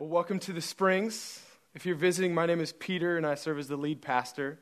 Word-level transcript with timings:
Well, 0.00 0.08
welcome 0.08 0.38
to 0.38 0.54
the 0.54 0.62
Springs. 0.62 1.42
If 1.74 1.84
you're 1.84 1.94
visiting, 1.94 2.32
my 2.32 2.46
name 2.46 2.60
is 2.60 2.72
Peter 2.72 3.18
and 3.18 3.26
I 3.26 3.34
serve 3.34 3.58
as 3.58 3.68
the 3.68 3.76
lead 3.76 4.00
pastor. 4.00 4.58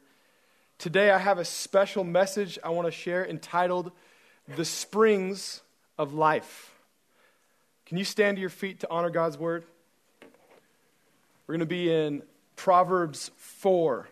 Today 0.79 1.13
I 1.13 1.19
have 1.19 1.39
a 1.39 1.45
special 1.45 2.03
message 2.03 2.59
I 2.65 2.71
want 2.71 2.89
to 2.89 2.91
share 2.91 3.25
entitled 3.25 3.93
The 4.57 4.65
Springs 4.65 5.63
of 5.97 6.13
Life. 6.13 6.75
Can 7.87 7.99
you 7.99 8.05
stand 8.05 8.37
to 8.37 8.41
your 8.41 8.51
feet 8.51 8.81
to 8.81 8.91
honor 8.91 9.11
God's 9.11 9.39
word? 9.39 9.63
We're 11.47 11.53
going 11.53 11.61
to 11.61 11.67
be 11.67 11.89
in 11.89 12.25
Proverbs 12.57 13.31
4. 13.37 14.09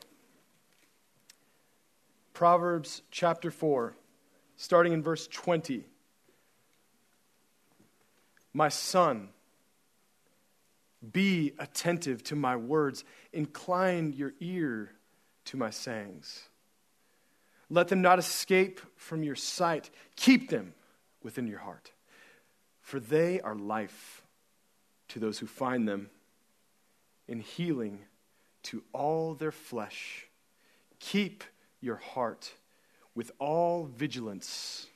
Proverbs 2.35 3.03
chapter 3.11 3.51
4, 3.51 3.97
starting 4.57 4.93
in 4.93 5.03
verse 5.03 5.27
20. 5.27 5.89
My 8.55 8.69
son, 8.69 9.31
be 11.13 11.53
attentive 11.59 12.23
to 12.25 12.37
my 12.37 12.57
words. 12.57 13.05
Incline 13.33 14.13
your 14.13 14.33
ear 14.41 14.93
to 15.47 15.57
my 15.57 15.71
sayings. 15.71 16.49
Let 17.69 17.89
them 17.89 18.03
not 18.03 18.19
escape 18.19 18.81
from 18.97 19.23
your 19.23 19.35
sight. 19.35 19.91
Keep 20.17 20.51
them 20.51 20.75
within 21.23 21.47
your 21.47 21.59
heart, 21.59 21.93
for 22.81 23.01
they 23.01 23.41
are 23.41 23.55
life 23.55 24.23
to 25.09 25.19
those 25.19 25.39
who 25.39 25.47
find 25.47 25.89
them, 25.89 26.11
and 27.29 27.43
healing 27.43 28.01
to 28.63 28.83
all 28.93 29.35
their 29.35 29.53
flesh. 29.53 30.27
Keep 31.01 31.45
your 31.81 31.97
heart 31.97 32.53
with 33.15 33.33
all 33.39 33.85
vigilance, 33.85 34.87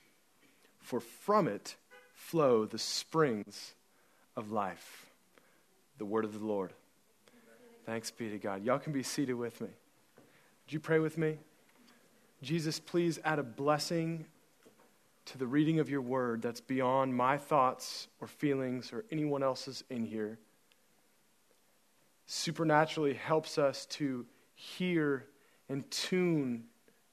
for 0.81 1.01
from 1.01 1.49
it 1.49 1.77
flow 2.13 2.65
the 2.67 2.79
springs 2.79 3.75
of 4.37 4.53
life 4.53 5.10
the 6.01 6.07
word 6.07 6.25
of 6.25 6.33
the 6.33 6.45
Lord. 6.45 6.73
Thanks 7.85 8.11
be 8.11 8.31
to 8.31 8.39
God. 8.39 8.65
Y'all 8.65 8.79
can 8.79 8.95
be 8.95 9.03
seated 9.03 9.35
with 9.35 9.61
me. 9.61 9.69
Would 10.17 10.73
you 10.73 10.81
pray 10.81 10.99
with 10.99 11.19
me? 11.19 11.37
Jesus, 12.43 12.81
please 12.81 13.19
add 13.23 13.39
a 13.39 13.43
blessing 13.43 14.25
to 15.27 15.37
the 15.37 15.47
reading 15.47 15.79
of 15.79 15.91
your 15.91 16.01
word 16.01 16.41
that's 16.41 16.63
beyond 16.63 17.15
my 17.15 17.37
thoughts 17.37 18.09
or 18.19 18.27
feelings 18.27 18.95
or 18.95 19.05
anyone 19.13 19.43
else's 19.43 19.85
in 19.91 20.07
here. 20.07 20.39
Supernaturally 22.25 23.13
helps 23.13 23.59
us 23.59 23.85
to 23.87 24.25
hear 24.55 25.27
and 25.69 25.89
tune 25.91 26.65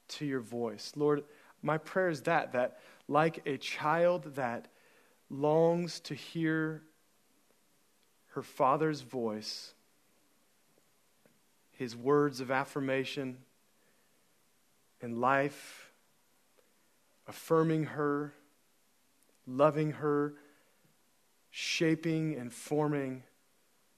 to 0.08 0.24
your 0.24 0.40
voice. 0.40 0.92
Lord, 0.96 1.24
my 1.60 1.76
prayer 1.76 2.08
is 2.08 2.22
that, 2.22 2.52
that 2.52 2.78
like 3.06 3.42
a 3.44 3.58
child 3.58 4.34
that 4.36 4.68
longs 5.28 6.00
to 6.00 6.14
hear 6.14 6.84
her 8.38 8.42
father's 8.42 9.00
voice, 9.00 9.74
his 11.72 11.96
words 11.96 12.40
of 12.40 12.52
affirmation 12.52 13.36
and 15.02 15.20
life, 15.20 15.90
affirming 17.26 17.82
her, 17.82 18.32
loving 19.44 19.90
her, 19.90 20.34
shaping 21.50 22.36
and 22.36 22.52
forming 22.52 23.24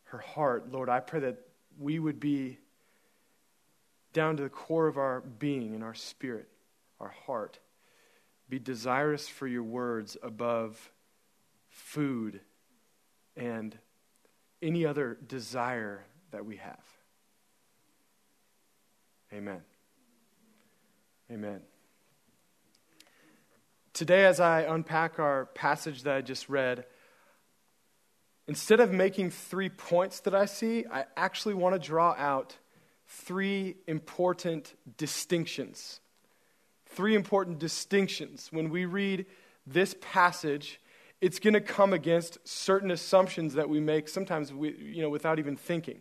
her 0.04 0.16
heart. 0.16 0.72
Lord, 0.72 0.88
I 0.88 1.00
pray 1.00 1.20
that 1.20 1.36
we 1.78 1.98
would 1.98 2.18
be 2.18 2.56
down 4.14 4.38
to 4.38 4.42
the 4.42 4.48
core 4.48 4.86
of 4.86 4.96
our 4.96 5.20
being 5.20 5.74
and 5.74 5.84
our 5.84 5.92
spirit, 5.92 6.48
our 6.98 7.12
heart, 7.26 7.58
be 8.48 8.58
desirous 8.58 9.28
for 9.28 9.46
your 9.46 9.64
words 9.64 10.16
above 10.22 10.92
food 11.68 12.40
and 13.36 13.76
any 14.62 14.84
other 14.86 15.18
desire 15.26 16.04
that 16.30 16.44
we 16.44 16.56
have. 16.56 16.84
Amen. 19.32 19.62
Amen. 21.30 21.60
Today, 23.92 24.24
as 24.24 24.40
I 24.40 24.62
unpack 24.62 25.18
our 25.18 25.46
passage 25.46 26.02
that 26.02 26.16
I 26.16 26.20
just 26.20 26.48
read, 26.48 26.86
instead 28.48 28.80
of 28.80 28.90
making 28.90 29.30
three 29.30 29.68
points 29.68 30.20
that 30.20 30.34
I 30.34 30.46
see, 30.46 30.84
I 30.90 31.04
actually 31.16 31.54
want 31.54 31.74
to 31.74 31.78
draw 31.78 32.14
out 32.16 32.56
three 33.06 33.76
important 33.86 34.74
distinctions. 34.96 36.00
Three 36.86 37.14
important 37.14 37.58
distinctions. 37.58 38.48
When 38.50 38.70
we 38.70 38.84
read 38.84 39.26
this 39.66 39.94
passage, 40.00 40.80
it's 41.20 41.38
going 41.38 41.54
to 41.54 41.60
come 41.60 41.92
against 41.92 42.38
certain 42.48 42.90
assumptions 42.90 43.54
that 43.54 43.68
we 43.68 43.80
make 43.80 44.08
sometimes 44.08 44.52
we, 44.52 44.74
you 44.76 45.02
know, 45.02 45.10
without 45.10 45.38
even 45.38 45.56
thinking. 45.56 46.00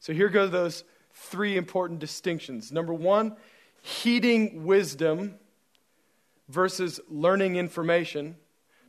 So 0.00 0.12
here 0.12 0.28
go 0.28 0.46
those 0.46 0.84
three 1.12 1.56
important 1.56 1.98
distinctions. 1.98 2.70
Number 2.70 2.92
one, 2.92 3.36
heeding 3.80 4.64
wisdom 4.64 5.36
versus 6.48 7.00
learning 7.08 7.56
information. 7.56 8.36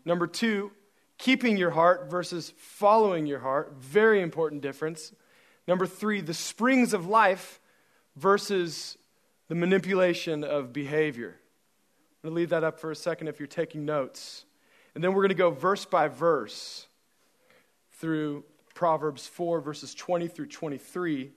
Number 0.03 0.27
two, 0.27 0.71
keeping 1.17 1.57
your 1.57 1.71
heart 1.71 2.09
versus 2.09 2.53
following 2.57 3.25
your 3.25 3.39
heart. 3.39 3.75
Very 3.77 4.21
important 4.21 4.61
difference. 4.61 5.13
Number 5.67 5.87
three, 5.87 6.21
the 6.21 6.33
springs 6.33 6.93
of 6.93 7.07
life 7.07 7.59
versus 8.15 8.97
the 9.47 9.55
manipulation 9.55 10.43
of 10.43 10.73
behavior. 10.73 11.35
I'm 12.23 12.29
going 12.29 12.33
to 12.33 12.35
leave 12.35 12.49
that 12.49 12.63
up 12.63 12.79
for 12.79 12.91
a 12.91 12.95
second 12.95 13.27
if 13.27 13.39
you're 13.39 13.47
taking 13.47 13.85
notes. 13.85 14.44
And 14.95 15.03
then 15.03 15.13
we're 15.13 15.21
going 15.21 15.29
to 15.29 15.35
go 15.35 15.51
verse 15.51 15.83
by 15.83 16.07
verse 16.07 16.87
through 17.99 18.45
Proverbs 18.73 19.27
4, 19.27 19.59
verses 19.59 19.93
20 19.93 20.29
through 20.29 20.47
23. 20.47 21.31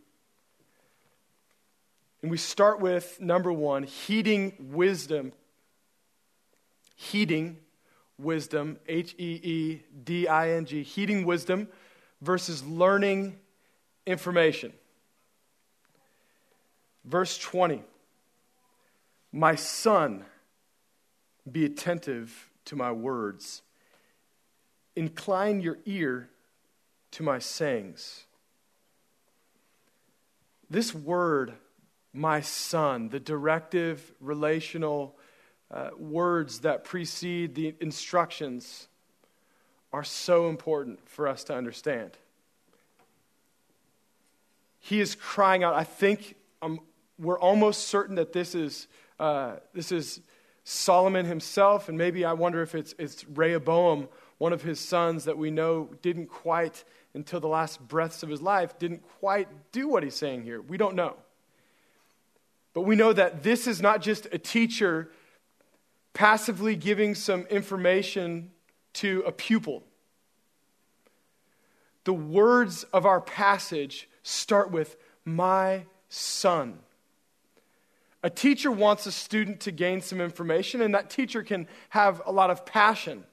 And 2.23 2.31
we 2.31 2.37
start 2.37 2.81
with 2.81 3.21
number 3.21 3.53
one 3.53 3.83
heeding 3.83 4.55
wisdom. 4.59 5.33
Heeding 6.95 7.59
wisdom, 8.17 8.79
H 8.89 9.15
E 9.19 9.41
E 9.43 9.83
D 10.05 10.27
I 10.27 10.51
N 10.51 10.65
G, 10.65 10.83
heeding 10.83 11.25
wisdom 11.25 11.69
versus 12.21 12.65
learning 12.65 13.39
information. 14.07 14.73
Verse 17.05 17.39
20 17.39 17.83
My 19.33 19.55
son, 19.55 20.25
be 21.51 21.65
attentive 21.65 22.48
to 22.69 22.77
my 22.77 22.93
words. 22.93 23.63
Incline 24.97 25.61
your 25.61 25.79
ear 25.85 26.29
to 27.13 27.23
my 27.23 27.39
sayings. 27.39 28.27
This 30.71 30.95
word, 30.95 31.55
my 32.13 32.41
son, 32.41 33.09
the 33.09 33.21
directive, 33.21 34.13
relational 34.21 35.17
uh, 35.71 35.91
words 35.99 36.61
that 36.61 36.85
precede 36.85 37.55
the 37.55 37.75
instructions, 37.81 38.89
are 39.93 40.05
so 40.05 40.49
important 40.49 41.09
for 41.09 41.27
us 41.27 41.45
to 41.45 41.55
understand. 41.55 42.11
He 44.79 45.01
is 45.01 45.15
crying 45.15 45.65
out. 45.65 45.75
I 45.75 45.85
think 45.85 46.35
um, 46.61 46.81
we're 47.19 47.39
almost 47.39 47.89
certain 47.89 48.17
that 48.17 48.35
this 48.35 48.55
is, 48.55 48.89
uh, 49.19 49.57
this 49.73 49.91
is 49.91 50.21
Solomon 50.71 51.25
himself, 51.25 51.89
and 51.89 51.97
maybe 51.97 52.27
I 52.27 52.35
wonder 52.35 52.61
if 52.61 52.75
it's, 52.75 52.95
it's 52.99 53.27
Rehoboam, 53.27 54.07
one 54.37 54.53
of 54.53 54.61
his 54.61 54.79
sons 54.79 55.25
that 55.25 55.39
we 55.39 55.51
know 55.51 55.89
didn't 56.03 56.27
quite, 56.27 56.85
until 57.15 57.41
the 57.41 57.49
last 57.49 57.81
breaths 57.89 58.23
of 58.23 58.29
his 58.29 58.43
life, 58.43 58.79
didn't 58.79 59.03
quite 59.19 59.49
do 59.73 59.89
what 59.89 60.03
he's 60.03 60.15
saying 60.15 60.43
here. 60.43 60.61
We 60.61 60.77
don't 60.77 60.95
know. 60.95 61.17
But 62.75 62.83
we 62.83 62.97
know 62.97 63.15
that 63.15 63.43
this 63.43 63.67
is 63.67 63.81
not 63.81 64.03
just 64.03 64.27
a 64.31 64.37
teacher 64.37 65.11
passively 66.13 66.77
giving 66.77 67.15
some 67.15 67.47
information 67.47 68.51
to 68.93 69.25
a 69.27 69.33
pupil. 69.33 69.85
The 72.05 72.13
words 72.13 72.83
of 72.93 73.07
our 73.07 73.23
passage 73.23 74.07
start 74.23 74.71
with, 74.71 74.99
My 75.25 75.87
son. 76.11 76.81
A 78.23 78.31
teacher 78.31 78.71
wants 78.71 79.07
a 79.07 79.13
student 79.13 79.61
to 79.61 79.71
gain 79.71 80.01
some 80.01 80.21
information, 80.21 80.81
and 80.81 80.95
that 80.95 81.11
teacher 81.11 81.43
can 81.43 81.69
have 81.91 82.21
a 82.27 82.33
lot 82.33 82.51
of 82.51 82.67
passion. 82.67 83.25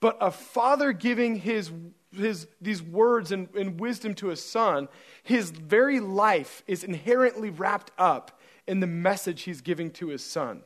But 0.00 0.16
a 0.20 0.30
father 0.30 0.92
giving 0.92 1.36
his, 1.36 1.72
his, 2.14 2.46
these 2.60 2.82
words 2.82 3.32
and, 3.32 3.48
and 3.56 3.80
wisdom 3.80 4.14
to 4.16 4.30
a 4.30 4.36
son, 4.36 4.88
his 5.24 5.50
very 5.50 5.98
life 5.98 6.62
is 6.68 6.84
inherently 6.84 7.50
wrapped 7.50 7.90
up 7.98 8.38
in 8.68 8.80
the 8.80 8.86
message 8.86 9.42
he's 9.42 9.60
giving 9.60 9.90
to 9.92 10.08
his 10.08 10.24
son. 10.24 10.62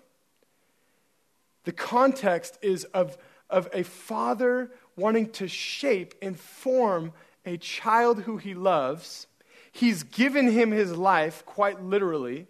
The 1.65 1.73
context 1.73 2.59
is 2.61 2.85
of, 2.85 3.17
of 3.49 3.69
a 3.73 3.85
father 3.85 4.71
wanting 4.97 5.31
to 5.31 5.49
shape 5.49 6.15
and 6.21 6.39
form 6.39 7.13
a 7.47 7.57
child 7.57 8.23
who 8.23 8.37
he 8.37 8.53
loves. 8.53 9.27
He's 9.71 10.03
given 10.03 10.51
him 10.51 10.73
his 10.73 10.95
life, 10.95 11.47
quite 11.47 11.83
literally. 11.83 12.49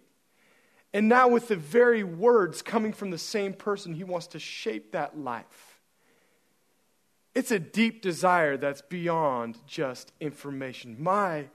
And 0.93 1.09
now, 1.09 1.27
with 1.27 1.47
the 1.47 1.55
very 1.55 2.03
words 2.03 2.61
coming 2.61 2.93
from 2.93 3.09
the 3.09 3.17
same 3.17 3.53
person, 3.53 3.93
he 3.93 4.03
wants 4.03 4.27
to 4.27 4.39
shape 4.39 4.91
that 4.91 5.17
life. 5.17 5.79
It's 7.33 7.49
a 7.49 7.59
deep 7.59 8.03
desire 8.03 8.57
that's 8.57 8.83
beyond 8.83 9.57
just 9.65 10.11
information. 10.19 10.97
My 10.99 11.45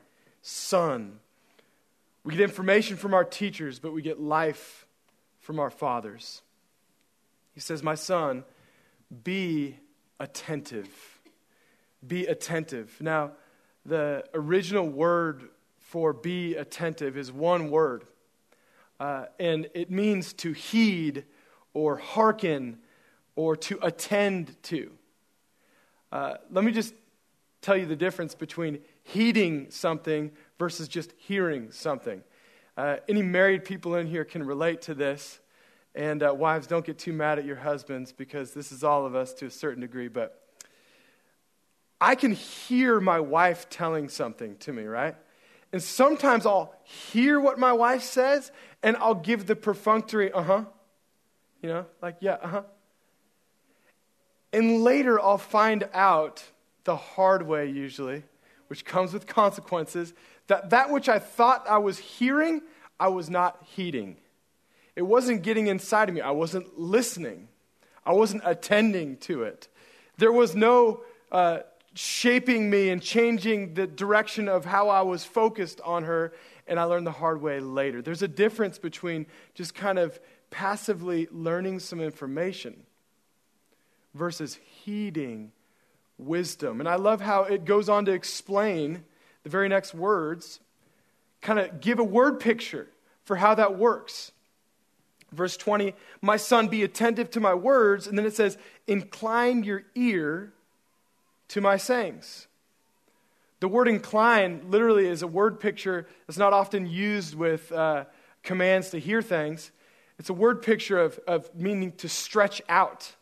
son. 0.42 1.20
We 2.24 2.32
get 2.32 2.42
information 2.42 2.96
from 2.96 3.14
our 3.14 3.24
teachers, 3.24 3.78
but 3.78 3.92
we 3.92 4.02
get 4.02 4.20
life 4.20 4.86
from 5.40 5.60
our 5.60 5.70
fathers. 5.70 6.42
He 7.52 7.60
says, 7.60 7.82
My 7.82 7.94
son, 7.94 8.44
be 9.24 9.76
attentive. 10.18 10.88
Be 12.06 12.26
attentive. 12.26 12.96
Now, 13.00 13.32
the 13.86 14.24
original 14.34 14.88
word 14.88 15.48
for 15.78 16.12
be 16.12 16.54
attentive 16.54 17.16
is 17.16 17.32
one 17.32 17.70
word, 17.70 18.04
uh, 19.00 19.26
and 19.38 19.68
it 19.74 19.90
means 19.90 20.32
to 20.34 20.52
heed 20.52 21.24
or 21.74 21.96
hearken 21.96 22.78
or 23.36 23.56
to 23.56 23.78
attend 23.82 24.60
to. 24.64 24.90
Uh, 26.10 26.34
let 26.50 26.64
me 26.64 26.72
just 26.72 26.94
tell 27.60 27.76
you 27.76 27.86
the 27.86 27.96
difference 27.96 28.34
between 28.34 28.80
heeding 29.02 29.70
something 29.70 30.32
versus 30.58 30.88
just 30.88 31.12
hearing 31.16 31.70
something. 31.70 32.22
Uh, 32.76 32.96
any 33.08 33.22
married 33.22 33.64
people 33.64 33.96
in 33.96 34.06
here 34.06 34.24
can 34.24 34.42
relate 34.42 34.82
to 34.82 34.94
this. 34.94 35.40
And 35.94 36.22
uh, 36.22 36.32
wives, 36.32 36.66
don't 36.66 36.84
get 36.84 36.98
too 36.98 37.12
mad 37.12 37.38
at 37.38 37.44
your 37.44 37.56
husbands 37.56 38.12
because 38.12 38.52
this 38.52 38.70
is 38.70 38.84
all 38.84 39.04
of 39.04 39.14
us 39.14 39.34
to 39.34 39.46
a 39.46 39.50
certain 39.50 39.80
degree. 39.80 40.08
But 40.08 40.40
I 42.00 42.14
can 42.14 42.32
hear 42.32 43.00
my 43.00 43.18
wife 43.18 43.68
telling 43.68 44.08
something 44.08 44.56
to 44.58 44.72
me, 44.72 44.84
right? 44.84 45.16
And 45.72 45.82
sometimes 45.82 46.46
I'll 46.46 46.74
hear 46.82 47.40
what 47.40 47.58
my 47.58 47.72
wife 47.72 48.02
says 48.02 48.50
and 48.82 48.96
I'll 48.96 49.14
give 49.14 49.46
the 49.46 49.56
perfunctory, 49.56 50.32
uh 50.32 50.42
huh. 50.42 50.64
You 51.62 51.68
know, 51.68 51.86
like, 52.00 52.16
yeah, 52.20 52.38
uh 52.42 52.48
huh. 52.48 52.62
And 54.52 54.82
later 54.82 55.20
I'll 55.20 55.38
find 55.38 55.88
out 55.92 56.42
the 56.84 56.96
hard 56.96 57.46
way, 57.46 57.68
usually, 57.68 58.22
which 58.68 58.84
comes 58.84 59.12
with 59.12 59.26
consequences, 59.26 60.14
that 60.46 60.70
that 60.70 60.90
which 60.90 61.08
I 61.08 61.18
thought 61.18 61.66
I 61.68 61.78
was 61.78 61.98
hearing, 61.98 62.62
I 62.98 63.08
was 63.08 63.28
not 63.28 63.62
heeding. 63.66 64.16
It 64.96 65.02
wasn't 65.02 65.42
getting 65.42 65.66
inside 65.66 66.08
of 66.08 66.14
me. 66.14 66.22
I 66.22 66.30
wasn't 66.30 66.78
listening. 66.78 67.48
I 68.06 68.12
wasn't 68.12 68.42
attending 68.44 69.18
to 69.18 69.42
it. 69.42 69.68
There 70.16 70.32
was 70.32 70.56
no 70.56 71.02
uh, 71.30 71.58
shaping 71.98 72.70
me 72.70 72.90
and 72.90 73.02
changing 73.02 73.74
the 73.74 73.84
direction 73.84 74.48
of 74.48 74.64
how 74.64 74.88
I 74.88 75.02
was 75.02 75.24
focused 75.24 75.80
on 75.80 76.04
her, 76.04 76.32
and 76.68 76.78
I 76.78 76.84
learned 76.84 77.08
the 77.08 77.12
hard 77.12 77.42
way 77.42 77.58
later. 77.58 78.00
There's 78.02 78.22
a 78.22 78.28
difference 78.28 78.78
between 78.78 79.26
just 79.54 79.74
kind 79.74 79.98
of 79.98 80.20
passively 80.50 81.26
learning 81.32 81.80
some 81.80 82.00
information 82.00 82.84
versus 84.14 84.60
heeding 84.84 85.50
wisdom. 86.18 86.78
And 86.78 86.88
I 86.88 86.94
love 86.94 87.20
how 87.20 87.42
it 87.42 87.64
goes 87.64 87.88
on 87.88 88.04
to 88.04 88.12
explain 88.12 89.02
the 89.42 89.50
very 89.50 89.68
next 89.68 89.92
words, 89.92 90.60
kind 91.40 91.58
of 91.58 91.80
give 91.80 91.98
a 91.98 92.04
word 92.04 92.38
picture 92.38 92.86
for 93.24 93.34
how 93.34 93.56
that 93.56 93.76
works. 93.76 94.30
Verse 95.32 95.56
20, 95.56 95.94
my 96.22 96.36
son, 96.36 96.68
be 96.68 96.84
attentive 96.84 97.28
to 97.32 97.40
my 97.40 97.54
words. 97.54 98.06
And 98.06 98.16
then 98.16 98.24
it 98.24 98.36
says, 98.36 98.56
incline 98.86 99.64
your 99.64 99.82
ear 99.96 100.52
to 101.48 101.60
my 101.60 101.76
sayings. 101.76 102.46
The 103.60 103.68
word 103.68 103.88
incline 103.88 104.70
literally 104.70 105.06
is 105.06 105.22
a 105.22 105.26
word 105.26 105.58
picture 105.58 106.06
that's 106.26 106.38
not 106.38 106.52
often 106.52 106.86
used 106.86 107.34
with 107.34 107.72
uh, 107.72 108.04
commands 108.42 108.90
to 108.90 109.00
hear 109.00 109.20
things. 109.20 109.72
It's 110.18 110.30
a 110.30 110.34
word 110.34 110.62
picture 110.62 110.98
of, 110.98 111.18
of 111.26 111.52
meaning 111.54 111.92
to 111.92 112.08
stretch 112.08 112.62
out 112.68 113.16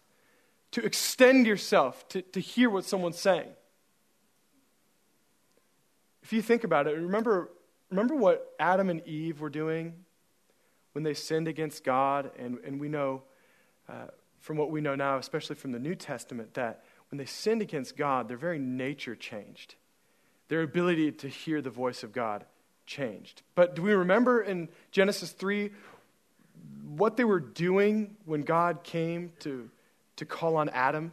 to 0.73 0.85
extend 0.85 1.47
yourself 1.47 2.07
to, 2.09 2.21
to 2.21 2.39
hear 2.39 2.69
what 2.69 2.85
someone's 2.85 3.19
saying. 3.19 3.49
If 6.23 6.35
you 6.35 6.43
think 6.43 6.65
about 6.65 6.87
it, 6.87 6.97
remember, 6.97 7.51
remember 7.89 8.15
what 8.15 8.55
Adam 8.59 8.91
and 8.91 9.01
Eve 9.07 9.41
were 9.41 9.49
doing 9.49 9.95
when 10.93 11.03
they 11.03 11.15
sinned 11.15 11.49
against 11.49 11.83
God? 11.83 12.31
And, 12.39 12.59
and 12.65 12.79
we 12.79 12.89
know 12.89 13.23
uh, 13.89 14.09
from 14.41 14.59
what 14.59 14.71
we 14.71 14.83
know 14.83 14.95
now, 14.95 15.17
especially 15.17 15.57
from 15.57 15.73
the 15.73 15.79
New 15.79 15.95
Testament, 15.95 16.53
that 16.55 16.85
when 17.11 17.19
they 17.19 17.25
sinned 17.25 17.63
against 17.63 17.97
God, 17.97 18.29
their 18.29 18.37
very 18.37 18.59
nature 18.59 19.15
changed. 19.15 19.75
Their 20.49 20.63
ability 20.63 21.13
to 21.13 21.29
hear 21.29 21.61
the 21.61 21.71
voice 21.71 22.03
of 22.03 22.13
God 22.13 22.45
changed. 22.87 23.43
But 23.55 23.75
do 23.75 23.83
we 23.83 23.93
remember 23.93 24.41
in 24.41 24.69
Genesis 24.91 25.33
3 25.33 25.71
what 26.85 27.17
they 27.17 27.25
were 27.25 27.41
doing 27.41 28.17
when 28.25 28.43
God 28.43 28.83
came 28.83 29.33
to 29.41 29.71
to 30.17 30.25
call 30.25 30.57
on 30.57 30.69
Adam? 30.71 31.13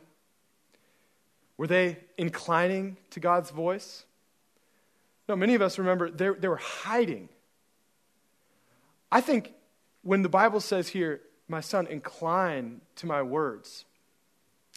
Were 1.58 1.68
they 1.68 1.98
inclining 2.18 2.98
to 3.12 3.20
God's 3.20 3.52
voice? 3.52 4.06
No, 5.30 5.36
many 5.36 5.56
of 5.56 5.62
us 5.62 5.78
remember 5.78 6.10
they, 6.10 6.30
they 6.30 6.48
were 6.48 6.58
hiding. 6.58 7.30
I 9.12 9.22
think 9.22 9.54
when 10.02 10.22
the 10.22 10.30
Bible 10.30 10.60
says 10.60 10.90
here, 10.90 11.22
my 11.48 11.62
son, 11.62 11.88
incline 11.88 12.82
to 12.96 13.06
my 13.06 13.22
words, 13.22 13.86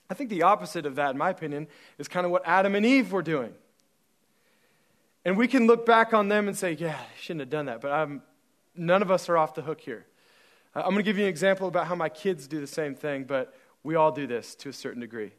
I 0.09 0.15
think 0.15 0.31
the 0.31 0.43
opposite 0.43 0.87
of 0.87 0.95
that, 0.97 1.11
in 1.11 1.19
my 1.19 1.31
opinion, 1.31 1.67
is 1.99 2.09
kind 2.09 2.25
of 2.25 2.33
what 2.33 2.43
Adam 2.45 2.75
and 2.75 2.87
Eve 2.87 3.13
were 3.13 3.23
doing. 3.23 3.53
And 5.25 5.37
we 5.37 5.49
can 5.49 5.67
look 5.67 5.85
back 5.85 6.15
on 6.15 6.29
them 6.29 6.47
and 6.47 6.57
say, 6.57 6.73
yeah, 6.73 6.97
I 6.97 7.21
shouldn't 7.21 7.41
have 7.41 7.51
done 7.51 7.67
that, 7.67 7.81
but 7.81 7.91
I'm, 7.91 8.23
none 8.77 9.03
of 9.03 9.11
us 9.11 9.29
are 9.29 9.37
off 9.37 9.55
the 9.55 9.63
hook 9.63 9.81
here. 9.81 10.07
I'm 10.75 10.85
going 10.85 10.97
to 10.97 11.03
give 11.03 11.17
you 11.17 11.25
an 11.25 11.31
example 11.31 11.69
about 11.69 11.87
how 11.87 11.95
my 11.95 12.09
kids 12.09 12.47
do 12.47 12.61
the 12.61 12.67
same 12.67 12.95
thing, 12.95 13.25
but 13.25 13.55
we 13.83 13.95
all 13.95 14.13
do 14.13 14.27
this 14.27 14.55
to 14.57 14.69
a 14.69 14.73
certain 14.73 15.01
degree. 15.01 15.33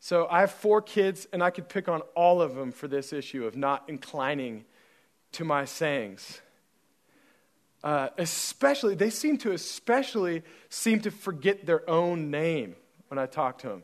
So 0.00 0.26
I 0.30 0.40
have 0.40 0.50
four 0.50 0.82
kids, 0.82 1.26
and 1.32 1.42
I 1.42 1.50
could 1.50 1.68
pick 1.68 1.88
on 1.88 2.00
all 2.16 2.42
of 2.42 2.54
them 2.54 2.72
for 2.72 2.88
this 2.88 3.12
issue 3.12 3.46
of 3.46 3.56
not 3.56 3.84
inclining 3.88 4.64
to 5.32 5.44
my 5.44 5.64
sayings. 5.64 6.40
Uh, 7.84 8.08
especially, 8.18 8.94
they 8.94 9.10
seem 9.10 9.38
to 9.38 9.52
especially 9.52 10.42
seem 10.68 11.00
to 11.00 11.10
forget 11.10 11.64
their 11.64 11.88
own 11.88 12.30
name 12.30 12.76
when 13.08 13.18
I 13.18 13.26
talk 13.26 13.58
to 13.58 13.68
them. 13.68 13.82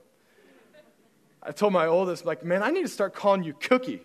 I 1.47 1.53
told 1.53 1.73
my 1.73 1.87
oldest, 1.87 2.25
like, 2.25 2.45
man, 2.45 2.63
I 2.63 2.71
need 2.71 2.83
to 2.83 2.89
start 2.89 3.15
calling 3.15 3.45
you 3.45 3.55
Cookie. 3.55 4.03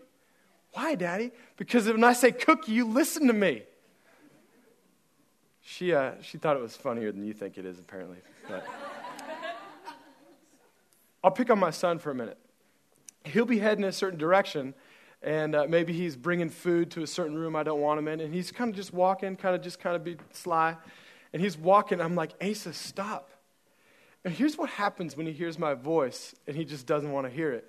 Why, 0.74 0.94
Daddy? 0.94 1.32
Because 1.58 1.88
when 1.88 2.04
I 2.04 2.14
say 2.14 2.32
Cookie, 2.32 2.72
you 2.72 2.86
listen 2.86 3.26
to 3.28 3.34
me. 3.34 3.64
She, 5.62 5.92
uh, 5.92 6.12
she 6.22 6.38
thought 6.38 6.56
it 6.56 6.62
was 6.62 6.76
funnier 6.76 7.12
than 7.12 7.26
you 7.26 7.34
think 7.34 7.58
it 7.58 7.66
is, 7.66 7.80
apparently. 7.80 8.18
But. 8.48 8.64
I'll 11.24 11.32
pick 11.32 11.50
on 11.50 11.58
my 11.58 11.72
son 11.72 11.98
for 11.98 12.12
a 12.12 12.16
minute. 12.16 12.38
He'll 13.24 13.46
be 13.46 13.58
heading 13.58 13.84
in 13.84 13.90
a 13.90 13.94
certain 13.94 14.20
direction, 14.20 14.76
and 15.24 15.56
uh, 15.56 15.66
maybe 15.68 15.94
he's 15.94 16.16
bringing 16.16 16.50
food 16.50 16.92
to 16.92 17.02
a 17.02 17.08
certain 17.08 17.36
room 17.36 17.56
I 17.56 17.64
don't 17.64 17.82
want 17.82 17.98
him 17.98 18.08
in, 18.08 18.20
and 18.20 18.34
he's 18.34 18.52
kind 18.52 18.70
of 18.70 18.76
just 18.76 18.94
walking, 18.94 19.36
kind 19.36 19.56
of 19.56 19.64
just 19.64 19.80
kind 19.80 19.96
of 19.96 20.04
be 20.04 20.18
sly. 20.32 20.78
And 21.34 21.42
he's 21.42 21.58
walking, 21.58 22.02
I'm 22.02 22.14
like, 22.14 22.34
Asa, 22.40 22.72
stop. 22.72 23.31
And 24.24 24.34
here's 24.34 24.58
what 24.58 24.70
happens 24.70 25.18
when 25.18 25.26
he 25.26 25.32
hears 25.32 25.58
my 25.58 25.74
voice 25.74 26.36
and 26.48 26.56
he 26.56 26.64
just 26.64 26.86
doesn't 26.86 27.12
want 27.12 27.28
to 27.28 27.34
hear 27.34 27.52
it. 27.52 27.66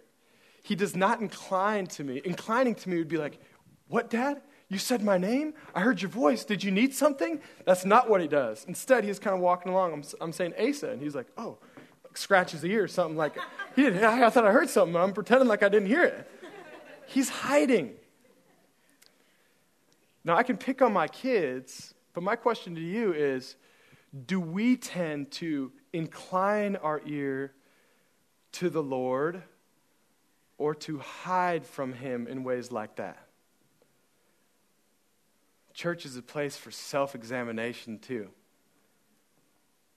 He 0.63 0.75
does 0.75 0.95
not 0.95 1.21
incline 1.21 1.87
to 1.89 2.05
me. 2.05 2.21
Inclining 2.25 2.75
to 2.77 2.89
me 2.89 2.99
would 2.99 3.09
be 3.09 3.17
like, 3.17 3.41
What, 3.89 4.11
Dad? 4.11 4.43
You 4.69 4.79
said 4.79 5.03
my 5.03 5.19
name? 5.19 5.53
I 5.75 5.81
heard 5.81 6.01
your 6.01 6.11
voice. 6.11 6.45
Did 6.45 6.65
you 6.65 6.71
need 6.71 6.95
something? 6.95 7.41
That's 7.67 7.85
not 7.85 8.09
what 8.09 8.23
he 8.23 8.29
does. 8.29 8.65
Instead, 8.67 9.05
he's 9.05 9.19
kind 9.19 9.35
of 9.35 9.43
walking 9.43 9.71
along. 9.71 9.93
I'm, 9.93 10.05
I'm 10.21 10.33
saying 10.33 10.55
Asa, 10.59 10.91
and 10.91 11.03
he's 11.03 11.15
like, 11.15 11.27
Oh, 11.37 11.59
scratches 12.15 12.61
the 12.61 12.71
ear 12.71 12.85
or 12.85 12.89
something 12.89 13.17
like, 13.17 13.37
he 13.77 13.83
did, 13.83 14.03
I 14.03 14.31
thought 14.31 14.47
I 14.47 14.53
heard 14.53 14.71
something. 14.71 14.97
I'm 14.97 15.13
pretending 15.13 15.49
like 15.49 15.63
I 15.63 15.69
didn't 15.69 15.89
hear 15.89 16.05
it. 16.05 16.31
He's 17.07 17.29
hiding. 17.29 17.95
Now, 20.25 20.37
I 20.37 20.43
can 20.43 20.57
pick 20.57 20.83
on 20.83 20.93
my 20.93 21.09
kids, 21.09 21.95
but 22.15 22.23
my 22.23 22.37
question 22.37 22.75
to 22.77 22.81
you 22.81 23.13
is 23.13 23.57
do 24.27 24.39
we 24.39 24.77
tend 24.77 25.31
to 25.33 25.73
incline 25.93 26.77
our 26.77 27.01
ear 27.07 27.53
to 28.53 28.71
the 28.71 28.83
Lord 28.83 29.43
or 30.59 30.75
to 30.75 30.99
hide 30.99 31.67
from 31.67 31.93
Him 31.93 32.27
in 32.27 32.45
ways 32.45 32.71
like 32.71 32.97
that? 32.97 33.27
Church 35.75 36.05
is 36.05 36.17
a 36.17 36.23
place 36.23 36.57
for 36.57 36.71
self 36.71 37.15
examination, 37.15 37.99
too. 37.99 38.29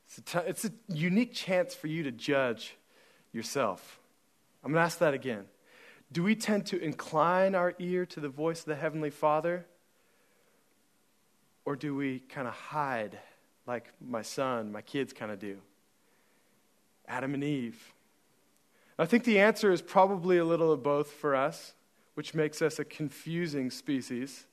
It's 0.08 0.18
a, 0.18 0.22
t- 0.22 0.48
it's 0.48 0.66
a 0.66 0.72
unique 0.88 1.34
chance 1.34 1.76
for 1.76 1.88
you 1.88 2.04
to 2.04 2.12
judge 2.12 2.76
yourself. 3.34 4.00
I'm 4.64 4.72
going 4.72 4.82
to 4.82 4.86
ask 4.86 5.00
that 5.00 5.14
again. 5.14 5.46
Do 6.12 6.24
we 6.24 6.36
tend 6.36 6.68
to 6.68 6.80
incline 6.80 7.56
our 7.56 7.74
ear 7.80 8.06
to 8.08 8.20
the 8.20 8.30
voice 8.30 8.62
of 8.62 8.66
the 8.66 8.76
Heavenly 8.76 9.10
Father? 9.10 9.66
Or 11.66 11.76
do 11.76 11.96
we 11.96 12.20
kind 12.20 12.48
of 12.48 12.54
hide 12.54 13.20
like 13.68 13.92
my 14.00 14.22
son, 14.22 14.72
my 14.72 14.82
kids 14.82 15.12
kind 15.14 15.32
of 15.32 15.40
do? 15.40 15.58
Adam 17.08 17.34
and 17.34 17.44
Eve. 17.44 17.94
I 18.98 19.06
think 19.06 19.24
the 19.24 19.40
answer 19.40 19.72
is 19.72 19.82
probably 19.82 20.38
a 20.38 20.46
little 20.46 20.72
of 20.72 20.82
both 20.82 21.12
for 21.12 21.36
us, 21.36 21.74
which 22.14 22.34
makes 22.34 22.62
us 22.62 22.80
a 22.80 22.86
confusing 22.86 23.70
species. 23.70 24.46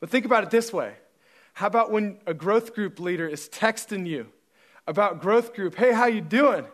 But 0.00 0.10
think 0.10 0.24
about 0.24 0.44
it 0.44 0.50
this 0.50 0.72
way 0.72 0.94
how 1.54 1.66
about 1.66 1.90
when 1.90 2.18
a 2.24 2.34
growth 2.34 2.72
group 2.72 3.00
leader 3.00 3.26
is 3.26 3.48
texting 3.48 4.06
you 4.06 4.28
about 4.86 5.20
growth 5.20 5.54
group? 5.54 5.74
Hey, 5.74 5.92
how 5.92 6.06
you 6.06 6.20
doing? 6.20 6.64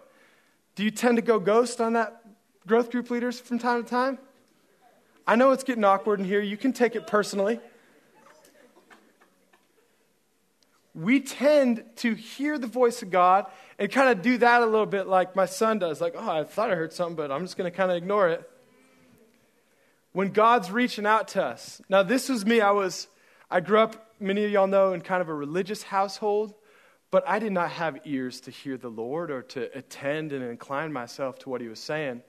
Do 0.74 0.84
you 0.84 0.90
tend 0.90 1.16
to 1.16 1.22
go 1.22 1.38
ghost 1.38 1.80
on 1.80 1.94
that 1.94 2.22
growth 2.66 2.90
group 2.90 3.10
leaders 3.10 3.40
from 3.40 3.58
time 3.58 3.82
to 3.82 3.88
time? 3.88 4.18
I 5.26 5.36
know 5.36 5.52
it's 5.52 5.64
getting 5.64 5.84
awkward 5.84 6.20
in 6.20 6.26
here. 6.26 6.40
You 6.40 6.58
can 6.58 6.72
take 6.72 6.96
it 6.96 7.06
personally. 7.06 7.60
We 10.94 11.20
tend 11.20 11.82
to 11.96 12.14
hear 12.14 12.56
the 12.56 12.68
voice 12.68 13.02
of 13.02 13.10
God 13.10 13.46
and 13.78 13.90
kind 13.90 14.10
of 14.10 14.22
do 14.22 14.38
that 14.38 14.62
a 14.62 14.66
little 14.66 14.86
bit 14.86 15.08
like 15.08 15.34
my 15.34 15.46
son 15.46 15.80
does. 15.80 16.00
Like, 16.00 16.14
oh, 16.16 16.30
I 16.30 16.44
thought 16.44 16.70
I 16.70 16.76
heard 16.76 16.92
something, 16.92 17.16
but 17.16 17.32
I'm 17.32 17.42
just 17.42 17.56
going 17.56 17.70
to 17.70 17.76
kind 17.76 17.90
of 17.90 17.96
ignore 17.96 18.28
it. 18.28 18.48
When 20.12 20.30
God's 20.30 20.70
reaching 20.70 21.06
out 21.06 21.28
to 21.28 21.42
us. 21.42 21.82
Now, 21.88 22.04
this 22.04 22.28
was 22.28 22.46
me. 22.46 22.60
I 22.60 22.70
was, 22.70 23.08
I 23.50 23.58
grew 23.58 23.78
up, 23.78 24.14
many 24.20 24.44
of 24.44 24.50
y'all 24.52 24.68
know, 24.68 24.92
in 24.92 25.00
kind 25.00 25.20
of 25.20 25.28
a 25.28 25.34
religious 25.34 25.82
household, 25.82 26.54
but 27.10 27.28
I 27.28 27.40
did 27.40 27.52
not 27.52 27.70
have 27.70 27.98
ears 28.04 28.40
to 28.42 28.52
hear 28.52 28.76
the 28.76 28.88
Lord 28.88 29.32
or 29.32 29.42
to 29.42 29.76
attend 29.76 30.32
and 30.32 30.44
incline 30.44 30.92
myself 30.92 31.40
to 31.40 31.48
what 31.48 31.60
he 31.60 31.66
was 31.66 31.80
saying. 31.80 32.22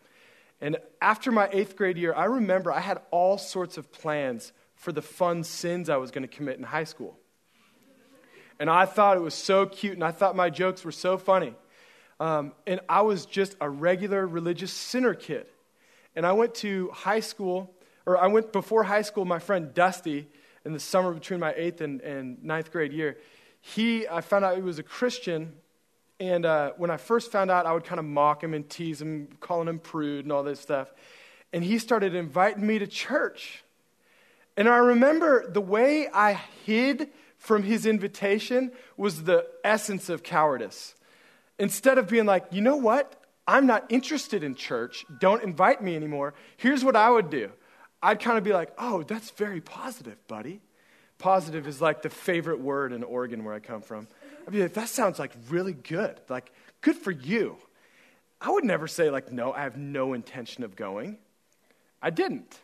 And 0.59 0.77
after 1.01 1.31
my 1.31 1.49
eighth 1.51 1.75
grade 1.75 1.97
year, 1.97 2.13
I 2.15 2.25
remember 2.25 2.71
I 2.71 2.79
had 2.79 3.01
all 3.11 3.37
sorts 3.37 3.77
of 3.77 3.91
plans 3.91 4.51
for 4.75 4.91
the 4.91 5.01
fun 5.01 5.43
sins 5.43 5.89
I 5.89 5.97
was 5.97 6.09
going 6.11 6.27
to 6.27 6.27
commit 6.27 6.57
in 6.57 6.63
high 6.63 6.83
school. 6.85 7.19
And 8.59 8.69
I 8.69 8.85
thought 8.85 9.17
it 9.17 9.21
was 9.21 9.33
so 9.33 9.65
cute, 9.65 9.93
and 9.93 10.03
I 10.03 10.11
thought 10.11 10.35
my 10.35 10.49
jokes 10.49 10.85
were 10.85 10.91
so 10.91 11.17
funny. 11.17 11.53
Um, 12.19 12.53
and 12.65 12.79
I 12.87 13.01
was 13.01 13.25
just 13.25 13.55
a 13.59 13.69
regular 13.69 14.25
religious 14.25 14.71
sinner 14.71 15.13
kid. 15.13 15.47
And 16.15 16.25
I 16.25 16.31
went 16.31 16.55
to 16.55 16.89
high 16.93 17.19
school, 17.19 17.73
or 18.05 18.17
I 18.17 18.27
went 18.27 18.53
before 18.53 18.83
high 18.83 19.01
school, 19.01 19.25
my 19.25 19.39
friend 19.39 19.73
Dusty, 19.73 20.27
in 20.63 20.73
the 20.73 20.79
summer 20.79 21.13
between 21.13 21.39
my 21.39 21.53
eighth 21.55 21.81
and, 21.81 22.01
and 22.01 22.43
ninth 22.43 22.71
grade 22.71 22.91
year, 22.91 23.17
he, 23.61 24.07
I 24.07 24.21
found 24.21 24.45
out 24.45 24.55
he 24.55 24.61
was 24.61 24.79
a 24.79 24.83
Christian, 24.83 25.53
and 26.19 26.45
uh, 26.45 26.71
when 26.77 26.89
I 26.89 26.97
first 26.97 27.31
found 27.31 27.51
out, 27.51 27.65
I 27.65 27.73
would 27.73 27.83
kind 27.83 27.99
of 27.99 28.05
mock 28.05 28.43
him 28.43 28.53
and 28.53 28.69
tease 28.69 29.01
him, 29.01 29.27
calling 29.39 29.67
him 29.67 29.79
prude 29.79 30.25
and 30.25 30.31
all 30.31 30.43
this 30.43 30.59
stuff. 30.59 30.93
And 31.51 31.63
he 31.63 31.77
started 31.77 32.15
inviting 32.15 32.65
me 32.65 32.79
to 32.79 32.87
church. 32.87 33.63
And 34.57 34.69
I 34.69 34.77
remember 34.77 35.49
the 35.49 35.61
way 35.61 36.07
I 36.13 36.33
hid 36.65 37.09
from 37.45 37.61
his 37.61 37.85
invitation 37.85 38.71
was 38.97 39.23
the 39.23 39.47
essence 39.63 40.09
of 40.09 40.23
cowardice. 40.23 40.95
Instead 41.59 41.99
of 41.99 42.07
being 42.07 42.25
like, 42.25 42.45
you 42.49 42.59
know 42.59 42.75
what? 42.75 43.21
I'm 43.47 43.67
not 43.67 43.85
interested 43.89 44.43
in 44.43 44.55
church. 44.55 45.05
Don't 45.19 45.43
invite 45.43 45.79
me 45.81 45.95
anymore. 45.95 46.33
Here's 46.57 46.83
what 46.83 46.95
I 46.95 47.09
would 47.09 47.29
do 47.29 47.51
I'd 48.01 48.19
kind 48.19 48.39
of 48.39 48.43
be 48.43 48.51
like, 48.51 48.71
oh, 48.79 49.03
that's 49.03 49.29
very 49.31 49.61
positive, 49.61 50.17
buddy. 50.27 50.59
Positive 51.19 51.67
is 51.67 51.79
like 51.79 52.01
the 52.01 52.09
favorite 52.09 52.59
word 52.59 52.91
in 52.91 53.03
Oregon 53.03 53.43
where 53.43 53.53
I 53.53 53.59
come 53.59 53.81
from. 53.81 54.07
I'd 54.47 54.51
be 54.51 54.63
like, 54.63 54.73
that 54.73 54.89
sounds 54.89 55.19
like 55.19 55.31
really 55.49 55.73
good. 55.73 56.19
Like, 56.27 56.51
good 56.81 56.95
for 56.95 57.11
you. 57.11 57.57
I 58.41 58.49
would 58.49 58.63
never 58.63 58.87
say, 58.87 59.11
like, 59.11 59.31
no, 59.31 59.53
I 59.53 59.61
have 59.61 59.77
no 59.77 60.13
intention 60.13 60.63
of 60.63 60.75
going. 60.75 61.19
I 62.01 62.09
didn't. 62.09 62.59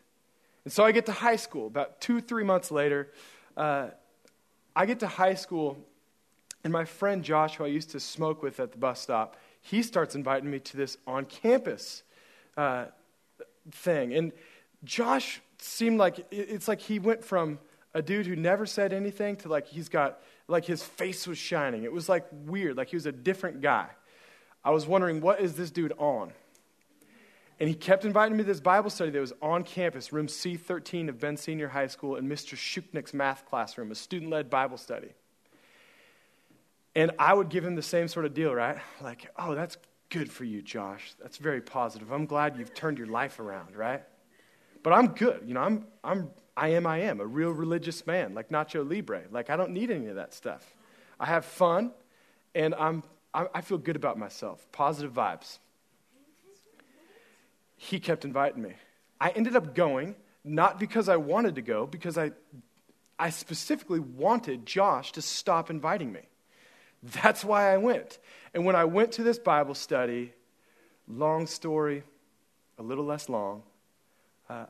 And 0.66 0.74
so 0.74 0.84
I 0.84 0.92
get 0.92 1.06
to 1.06 1.12
high 1.12 1.38
school. 1.38 1.68
About 1.68 2.02
two, 2.02 2.20
three 2.20 2.44
months 2.44 2.72
later, 2.72 3.12
uh, 3.56 3.90
I 4.75 4.86
get 4.86 5.00
to 5.01 5.08
high 5.08 5.34
school, 5.34 5.78
and 6.63 6.72
my 6.72 6.86
friend 6.86 7.24
Josh, 7.24 7.56
who 7.56 7.66
I 7.66 7.68
used 7.68 7.92
to 7.92 8.00
smoke 8.00 8.42
with 8.42 8.60
at 8.60 8.72
the 8.72 8.78
bus 8.78 9.00
stop, 9.01 9.36
he 9.62 9.84
starts 9.84 10.16
inviting 10.16 10.50
me 10.50 10.60
to 10.60 10.78
this 10.78 10.98
on 11.06 11.25
campus 11.25 12.04
uh, 12.58 12.86
thing. 13.72 14.13
And 14.13 14.32
Josh 14.84 15.42
seemed 15.58 16.00
like 16.00 16.25
it's 16.32 16.68
like 16.68 16.82
he 16.82 17.00
went 17.00 17.24
from 17.24 17.60
a 17.94 18.01
dude 18.01 18.25
who 18.25 18.36
never 18.36 18.66
said 18.66 18.94
anything 18.94 19.36
to 19.38 19.50
like 19.50 19.68
he's 19.68 19.90
got, 19.90 20.22
like 20.48 20.66
his 20.66 20.82
face 20.82 21.28
was 21.28 21.38
shining. 21.38 21.84
It 21.84 21.92
was 21.92 22.10
like 22.10 22.25
weird, 22.32 22.78
like 22.78 22.90
he 22.90 22.96
was 22.96 23.06
a 23.06 23.12
different 23.12 23.62
guy. 23.62 23.88
I 24.63 24.72
was 24.72 24.88
wondering, 24.88 25.22
what 25.22 25.42
is 25.42 25.56
this 25.56 25.72
dude 25.72 25.94
on? 25.98 26.32
And 27.62 27.70
he 27.70 27.75
kept 27.75 28.06
inviting 28.06 28.38
me 28.38 28.44
to 28.44 28.48
this 28.48 28.60
Bible 28.60 28.89
study 28.89 29.12
that 29.12 29.20
was 29.20 29.34
on 29.39 29.63
campus, 29.63 30.12
room 30.12 30.25
C13 30.25 31.10
of 31.10 31.20
Bend 31.20 31.38
Senior 31.38 31.68
High 31.68 31.86
School, 31.86 32.15
in 32.15 32.27
Mr. 32.27 32.56
Shuknick's 32.58 33.13
math 33.13 33.46
classroom, 33.46 33.91
a 33.91 33.96
student 33.96 34.32
led 34.32 34.50
Bible 34.50 34.77
study. 34.77 35.10
And 36.96 37.12
I 37.20 37.36
would 37.36 37.50
give 37.50 37.63
him 37.63 37.75
the 37.75 37.84
same 37.84 38.08
sort 38.08 38.25
of 38.25 38.34
deal, 38.34 38.51
right? 38.51 38.80
Like, 39.00 39.30
oh, 39.38 39.53
that's 39.53 39.77
good 40.10 40.32
for 40.32 40.44
you, 40.44 40.63
Josh. 40.63 41.13
That's 41.22 41.38
very 41.38 41.62
positive. 41.62 42.12
I'm 42.12 42.25
glad 42.25 42.58
you've 42.58 42.74
turned 42.74 42.98
your 42.98 43.06
life 43.06 43.39
around, 43.39 43.75
right? 43.75 44.01
But 44.82 44.94
I'm 44.94 45.10
good. 45.10 45.44
You 45.46 45.53
know, 45.53 45.62
I'm, 45.62 45.86
I'm, 46.03 46.32
I 46.58 46.70
am, 46.70 46.88
I 46.88 47.01
am 47.01 47.20
a 47.20 47.27
real 47.27 47.51
religious 47.51 48.08
man, 48.08 48.34
like 48.34 48.50
Nacho 48.50 48.89
Libre. 48.89 49.25
Like, 49.30 49.51
I 49.51 49.56
don't 49.56 49.70
need 49.70 49.91
any 49.91 50.08
of 50.08 50.15
that 50.15 50.34
stuff. 50.34 50.65
I 51.20 51.27
have 51.27 51.46
fun, 51.46 51.91
and 52.56 52.74
I'm, 52.74 53.03
I, 53.36 53.46
I 53.53 53.62
feel 53.62 53.77
good 53.77 53.96
about 53.96 54.18
myself. 54.18 54.65
Positive 54.72 55.13
vibes 55.13 55.60
he 57.84 58.00
kept 58.00 58.26
inviting 58.26 58.62
me. 58.62 58.74
I 59.20 59.32
ended 59.32 59.56
up 59.56 59.74
going, 59.74 60.16
not 60.44 60.80
because 60.80 61.10
I 61.10 61.18
wanted 61.18 61.56
to 61.56 61.64
go, 61.64 61.88
because 61.88 62.16
I, 62.16 62.32
I 63.18 63.32
specifically 63.32 64.00
wanted 64.00 64.68
Josh 64.68 65.12
to 65.14 65.22
stop 65.24 65.72
inviting 65.72 66.12
me. 66.14 66.22
That's 67.02 67.44
why 67.44 67.74
I 67.74 67.78
went. 67.78 68.20
And 68.54 68.66
when 68.66 68.76
I 68.76 68.86
went 68.86 69.14
to 69.14 69.24
this 69.24 69.40
Bible 69.40 69.74
study, 69.74 70.32
long 71.08 71.48
story, 71.48 72.04
a 72.78 72.84
little 72.84 73.04
less 73.04 73.28
long, 73.30 73.64
uh, 74.48 74.68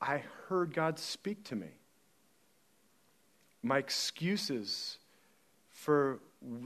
I 0.00 0.22
heard 0.46 0.72
God 0.72 1.00
speak 1.00 1.42
to 1.46 1.56
me. 1.56 1.72
My 3.60 3.78
excuses 3.78 4.98
for 5.72 6.20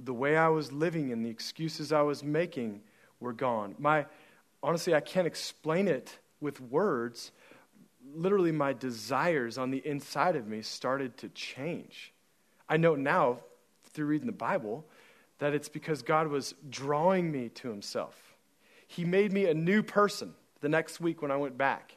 the 0.05 0.13
way 0.13 0.37
I 0.37 0.49
was 0.49 0.73
living 0.73 1.11
and 1.11 1.25
the 1.25 1.31
excuses 1.31 1.91
I 1.91 2.03
was 2.03 2.23
making 2.23 2.83
were 3.19 3.33
gone. 3.33 3.77
My, 3.79 4.05
honestly, 4.63 4.95
I 4.95 5.01
can't 5.01 5.27
explain 5.27 5.89
it 5.89 6.19
with 6.41 6.61
words. 6.61 7.33
Literally, 8.15 8.53
my 8.53 8.73
desires 8.73 9.59
on 9.59 9.71
the 9.71 9.87
inside 9.87 10.37
of 10.37 10.47
me 10.47 10.63
started 10.63 11.17
to 11.19 11.29
change. 11.31 12.13
I 12.69 12.77
know 12.77 12.95
now, 12.95 13.41
through 13.93 14.07
reading 14.07 14.27
the 14.27 14.33
Bible, 14.33 14.85
that 15.39 15.55
it's 15.55 15.69
because 15.69 16.03
God 16.03 16.29
was 16.29 16.55
drawing 16.69 17.31
me 17.31 17.49
to 17.51 17.69
Himself. 17.69 18.37
He 18.87 19.05
made 19.05 19.33
me 19.33 19.47
a 19.47 19.55
new 19.55 19.83
person 19.83 20.35
the 20.61 20.69
next 20.69 21.01
week 21.01 21.23
when 21.23 21.31
I 21.31 21.37
went 21.37 21.57
back. 21.57 21.97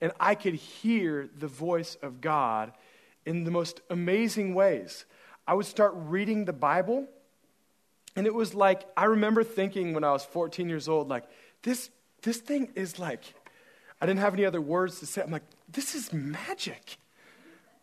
And 0.00 0.12
I 0.20 0.34
could 0.34 0.54
hear 0.54 1.28
the 1.38 1.46
voice 1.46 1.96
of 2.02 2.20
God 2.20 2.72
in 3.24 3.44
the 3.44 3.50
most 3.50 3.80
amazing 3.88 4.54
ways. 4.54 5.06
I 5.46 5.54
would 5.54 5.66
start 5.66 5.94
reading 5.96 6.44
the 6.44 6.52
Bible, 6.52 7.06
and 8.14 8.26
it 8.26 8.34
was 8.34 8.54
like, 8.54 8.86
I 8.96 9.04
remember 9.04 9.44
thinking 9.44 9.94
when 9.94 10.04
I 10.04 10.12
was 10.12 10.24
14 10.24 10.68
years 10.68 10.88
old, 10.88 11.08
like, 11.08 11.24
this, 11.62 11.90
this 12.22 12.38
thing 12.38 12.72
is 12.74 12.98
like, 12.98 13.22
I 14.00 14.06
didn't 14.06 14.20
have 14.20 14.34
any 14.34 14.44
other 14.44 14.60
words 14.60 15.00
to 15.00 15.06
say. 15.06 15.22
I'm 15.22 15.30
like, 15.30 15.44
this 15.68 15.94
is 15.94 16.12
magic. 16.12 16.98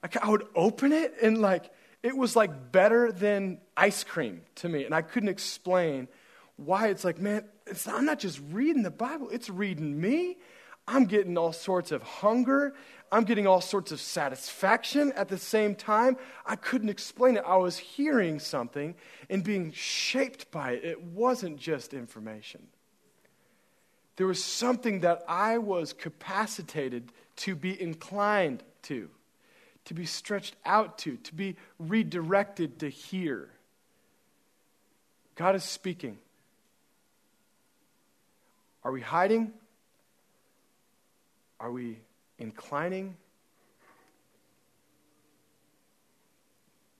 Like, 0.02 0.18
I 0.24 0.30
would 0.30 0.46
open 0.56 0.92
it 0.92 1.16
and 1.22 1.40
like, 1.40 1.72
it 2.04 2.16
was 2.16 2.36
like 2.36 2.72
better 2.72 3.12
than 3.12 3.60
ice 3.78 4.04
cream 4.04 4.42
to 4.56 4.70
me. 4.70 4.84
And 4.84 4.94
I 4.94 5.02
couldn't 5.02 5.30
explain 5.30 6.08
why 6.58 6.90
it's 6.90 7.04
like, 7.04 7.20
man, 7.20 7.46
it's, 7.66 7.88
I'm 7.88 8.06
not 8.06 8.20
just 8.20 8.42
reading 8.52 8.84
the 8.84 8.92
Bible, 8.92 9.30
it's 9.30 9.50
reading 9.50 10.00
me. 10.00 10.38
I'm 10.86 11.06
getting 11.06 11.38
all 11.38 11.54
sorts 11.54 11.92
of 11.94 12.04
hunger. 12.04 12.74
I'm 13.10 13.24
getting 13.24 13.48
all 13.48 13.62
sorts 13.62 13.92
of 13.92 14.02
satisfaction 14.02 15.14
at 15.14 15.30
the 15.30 15.38
same 15.38 15.76
time. 15.76 16.18
I 16.46 16.56
couldn't 16.56 16.90
explain 16.90 17.38
it. 17.38 17.44
I 17.46 17.56
was 17.58 17.78
hearing 17.78 18.40
something 18.40 18.96
and 19.30 19.44
being 19.44 19.72
shaped 19.72 20.52
by 20.52 20.72
it. 20.72 20.84
It 20.84 21.02
wasn't 21.02 21.58
just 21.58 21.94
information. 21.94 22.68
There 24.16 24.28
was 24.28 24.44
something 24.44 25.00
that 25.00 25.24
I 25.28 25.58
was 25.58 25.94
capacitated 25.94 27.12
to 27.38 27.56
be 27.56 27.80
inclined 27.82 28.64
to, 28.84 29.10
to 29.86 29.94
be 29.94 30.06
stretched 30.06 30.56
out 30.66 30.98
to, 31.00 31.18
to 31.18 31.34
be 31.34 31.56
redirected 31.80 32.80
to 32.80 32.90
hear. 32.90 33.50
God 35.36 35.56
is 35.56 35.64
speaking. 35.64 36.18
Are 38.84 38.92
we 38.92 39.02
hiding? 39.02 39.54
Are 41.60 41.72
we 41.72 42.00
inclining? 42.38 43.16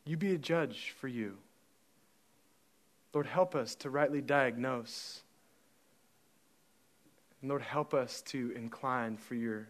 You 0.06 0.18
be 0.18 0.34
a 0.34 0.38
judge 0.38 0.94
for 1.00 1.08
you. 1.08 1.38
Lord, 3.14 3.28
help 3.28 3.56
us 3.56 3.76
to 3.76 3.90
rightly 3.90 4.22
diagnose 4.22 5.23
and 7.44 7.50
Lord, 7.50 7.62
help 7.62 7.94
us 7.94 8.22
to 8.28 8.54
incline 8.56 9.18
for 9.18 9.36
your 9.36 9.68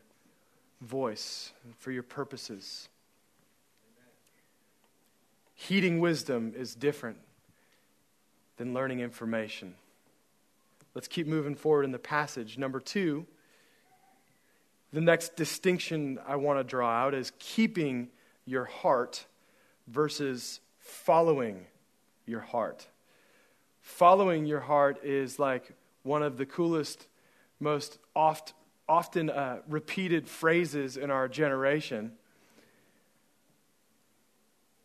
voice 0.81 1.51
and 1.63 1.75
for 1.75 1.91
your 1.91 2.03
purposes. 2.03 2.87
Heeding 5.55 5.99
wisdom 5.99 6.53
is 6.55 6.75
different 6.75 7.17
than 8.57 8.75
learning 8.75 8.99
information. 8.99 9.73
Let's 10.93 11.07
keep 11.07 11.25
moving 11.25 11.55
forward 11.55 11.83
in 11.85 11.91
the 11.91 11.97
passage. 11.97 12.59
Number 12.59 12.79
two, 12.79 13.25
the 14.91 15.01
next 15.01 15.35
distinction 15.35 16.19
I 16.27 16.35
want 16.35 16.59
to 16.59 16.63
draw 16.63 16.91
out 16.91 17.15
is 17.15 17.31
keeping 17.39 18.09
your 18.45 18.65
heart 18.65 19.25
versus 19.87 20.59
following 20.77 21.65
your 22.27 22.41
heart. 22.41 22.85
Following 23.81 24.45
your 24.45 24.59
heart 24.59 25.03
is 25.03 25.39
like 25.39 25.71
one 26.03 26.21
of 26.21 26.37
the 26.37 26.45
coolest, 26.45 27.07
most 27.63 27.97
oft, 28.15 28.53
often 28.87 29.29
uh, 29.29 29.59
repeated 29.67 30.27
phrases 30.27 30.97
in 30.97 31.09
our 31.09 31.27
generation. 31.27 32.11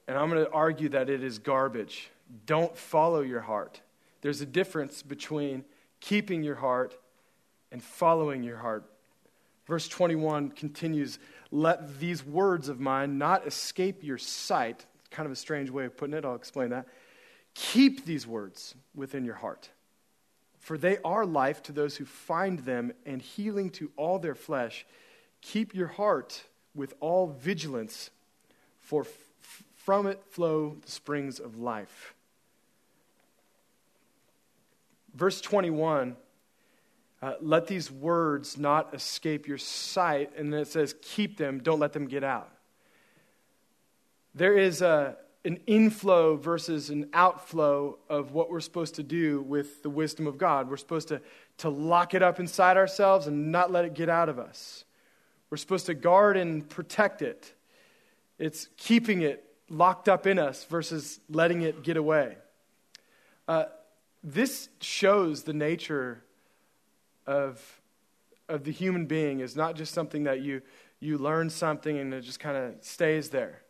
And 0.07 0.17
I'm 0.17 0.31
going 0.31 0.45
to 0.45 0.51
argue 0.51 0.89
that 0.91 1.11
it 1.11 1.23
is 1.23 1.39
garbage. 1.39 2.11
Don't 2.47 2.77
follow 2.77 3.21
your 3.21 3.41
heart. 3.41 3.83
There's 4.21 4.41
a 4.41 4.47
difference 4.47 5.03
between 5.03 5.65
keeping 6.01 6.43
your 6.43 6.57
heart 6.57 6.97
and 7.71 7.83
following 7.83 8.43
your 8.43 8.57
heart. 8.57 8.91
Verse 9.67 9.87
21 9.87 10.51
continues 10.51 11.19
Let 11.51 12.01
these 12.01 12.25
words 12.25 12.69
of 12.69 12.81
mine 12.81 13.19
not 13.19 13.47
escape 13.47 14.03
your 14.03 14.19
sight. 14.19 14.87
Kind 15.11 15.27
of 15.27 15.33
a 15.33 15.37
strange 15.37 15.71
way 15.71 15.85
of 15.85 15.97
putting 15.97 16.15
it. 16.15 16.25
I'll 16.25 16.35
explain 16.35 16.71
that. 16.71 16.87
Keep 17.55 18.05
these 18.05 18.27
words 18.27 18.75
within 18.95 19.25
your 19.25 19.35
heart, 19.35 19.69
for 20.59 20.77
they 20.77 20.99
are 21.05 21.25
life 21.25 21.63
to 21.65 21.73
those 21.73 21.97
who 21.97 22.05
find 22.05 22.61
them 22.61 22.93
and 23.07 23.23
healing 23.23 23.71
to 23.71 23.91
all 23.97 24.19
their 24.19 24.35
flesh. 24.35 24.87
Keep 25.41 25.75
your 25.75 25.89
heart 25.89 26.43
with 26.75 26.95
all 27.01 27.29
vigilance, 27.29 28.11
for 28.81 29.03
f- 29.03 29.63
from 29.75 30.07
it 30.07 30.23
flow 30.31 30.77
the 30.85 30.91
springs 30.91 31.39
of 31.41 31.59
life. 31.59 32.15
Verse 35.15 35.41
21 35.41 36.17
uh, 37.21 37.35
let 37.41 37.67
these 37.67 37.91
words 37.91 38.57
not 38.57 38.95
escape 38.95 39.49
your 39.49 39.59
sight. 39.59 40.31
And 40.37 40.53
then 40.53 40.61
it 40.61 40.69
says, 40.69 40.95
keep 41.03 41.37
them, 41.37 41.59
don't 41.59 41.81
let 41.81 41.93
them 41.93 42.07
get 42.07 42.23
out. 42.23 42.51
There 44.35 44.57
is 44.57 44.83
a, 44.83 45.17
an 45.45 45.59
inflow 45.67 46.37
versus 46.37 46.91
an 46.91 47.09
outflow 47.13 47.99
of 48.09 48.33
what 48.33 48.51
we're 48.51 48.61
supposed 48.61 48.97
to 48.97 49.03
do 49.03 49.41
with 49.43 49.83
the 49.83 49.91
wisdom 49.91 50.27
of 50.27 50.37
God. 50.37 50.69
We're 50.69 50.77
supposed 50.77 51.09
to, 51.09 51.21
to 51.59 51.69
lock 51.69 52.15
it 52.15 52.23
up 52.23 52.41
inside 52.41 52.77
ourselves 52.77 53.27
and 53.27 53.53
not 53.53 53.71
let 53.71 53.85
it 53.85 53.95
get 53.95 54.09
out 54.09 54.29
of 54.29 54.39
us. 54.39 54.85
We're 55.51 55.57
supposed 55.57 55.87
to 55.87 55.95
guard 55.95 56.37
and 56.37 56.69
protect 56.69 57.23
it. 57.23 57.53
It's 58.39 58.69
keeping 58.77 59.23
it 59.23 59.45
locked 59.71 60.09
up 60.09 60.27
in 60.27 60.39
us 60.39 60.65
versus 60.65 61.21
letting 61.31 61.63
it 61.63 61.83
get 61.83 61.97
away. 61.97 62.37
Uh, 63.47 63.65
this 64.23 64.69
shows 64.81 65.45
the 65.45 65.53
nature 65.53 66.23
of, 67.27 67.81
of 68.49 68.65
the 68.65 68.73
human 68.73 69.07
being 69.07 69.41
is 69.41 69.57
not 69.57 69.77
just 69.77 69.95
something 69.95 70.25
that 70.25 70.41
you, 70.41 70.63
you 71.01 71.19
learn 71.19 71.51
something 71.51 71.99
and 71.99 72.13
it 72.13 72.23
just 72.23 72.41
kind 72.41 72.57
of 72.57 72.75
stays 72.81 73.31
there, 73.31 73.63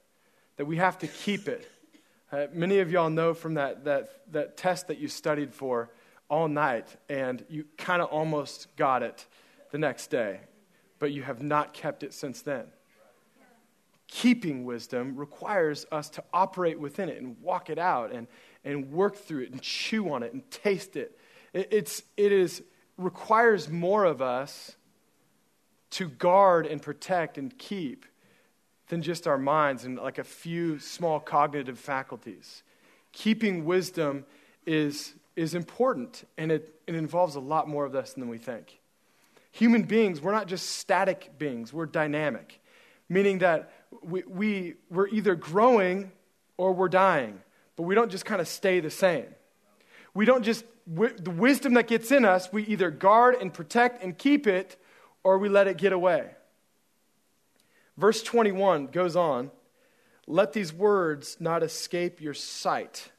that 0.58 0.66
we 0.66 0.76
have 0.76 0.98
to 0.98 1.06
keep 1.06 1.48
it. 1.48 1.70
Uh, 2.30 2.46
many 2.52 2.80
of 2.80 2.90
y'all 2.90 3.08
know 3.08 3.32
from 3.32 3.54
that, 3.54 3.84
that, 3.84 4.10
that 4.32 4.56
test 4.56 4.88
that 4.88 4.98
you 4.98 5.08
studied 5.08 5.54
for 5.54 5.88
all 6.28 6.48
night 6.48 6.96
and 7.08 7.44
you 7.48 7.64
kind 7.78 8.02
of 8.02 8.08
almost 8.08 8.66
got 8.76 9.02
it 9.02 9.24
the 9.70 9.78
next 9.78 10.08
day, 10.08 10.40
but 10.98 11.12
you 11.12 11.22
have 11.22 11.42
not 11.42 11.72
kept 11.72 12.02
it 12.02 12.12
since 12.12 12.42
then. 12.42 12.66
Keeping 14.08 14.64
wisdom 14.64 15.16
requires 15.16 15.86
us 15.92 16.10
to 16.10 16.24
operate 16.32 16.78
within 16.78 17.08
it 17.08 17.22
and 17.22 17.40
walk 17.40 17.70
it 17.70 17.78
out 17.78 18.12
and, 18.12 18.26
and 18.64 18.90
work 18.90 19.16
through 19.16 19.42
it 19.42 19.52
and 19.52 19.62
chew 19.62 20.10
on 20.10 20.22
it 20.22 20.32
and 20.32 20.50
taste 20.50 20.96
it. 20.96 21.18
it 21.52 21.68
it's, 21.70 22.02
it 22.16 22.32
is 22.32 22.62
requires 22.96 23.68
more 23.68 24.04
of 24.04 24.20
us 24.20 24.74
to 25.90 26.08
guard 26.08 26.66
and 26.66 26.82
protect 26.82 27.38
and 27.38 27.56
keep 27.56 28.04
than 28.88 29.02
just 29.02 29.26
our 29.26 29.38
minds 29.38 29.84
and 29.84 29.96
like 29.96 30.18
a 30.18 30.24
few 30.24 30.78
small 30.78 31.20
cognitive 31.20 31.78
faculties. 31.78 32.62
Keeping 33.12 33.64
wisdom 33.64 34.24
is, 34.66 35.14
is 35.36 35.54
important, 35.54 36.24
and 36.36 36.50
it, 36.52 36.74
it 36.86 36.94
involves 36.94 37.34
a 37.34 37.40
lot 37.40 37.68
more 37.68 37.84
of 37.84 37.94
us 37.94 38.12
than 38.14 38.28
we 38.28 38.38
think. 38.38 38.78
Human 39.52 39.82
beings, 39.82 40.20
we're 40.20 40.32
not 40.32 40.46
just 40.46 40.70
static 40.70 41.38
beings, 41.38 41.72
we're 41.72 41.86
dynamic, 41.86 42.60
meaning 43.08 43.38
that 43.38 43.72
we, 44.02 44.22
we, 44.26 44.74
we're 44.90 45.08
either 45.08 45.34
growing 45.34 46.12
or 46.56 46.72
we're 46.72 46.88
dying, 46.88 47.40
but 47.76 47.84
we 47.84 47.94
don't 47.94 48.10
just 48.10 48.24
kind 48.24 48.40
of 48.40 48.48
stay 48.48 48.80
the 48.80 48.90
same. 48.90 49.26
We 50.14 50.24
don't 50.24 50.42
just 50.42 50.64
the 50.88 51.30
wisdom 51.30 51.74
that 51.74 51.86
gets 51.86 52.10
in 52.10 52.24
us, 52.24 52.50
we 52.52 52.64
either 52.64 52.90
guard 52.90 53.36
and 53.40 53.52
protect 53.52 54.02
and 54.02 54.16
keep 54.16 54.46
it, 54.46 54.76
or 55.22 55.38
we 55.38 55.48
let 55.48 55.66
it 55.66 55.76
get 55.76 55.92
away. 55.92 56.30
Verse 57.98 58.22
21 58.22 58.86
goes 58.86 59.16
on 59.16 59.50
Let 60.26 60.52
these 60.54 60.72
words 60.72 61.36
not 61.40 61.62
escape 61.62 62.20
your 62.20 62.32
sight. 62.32 63.10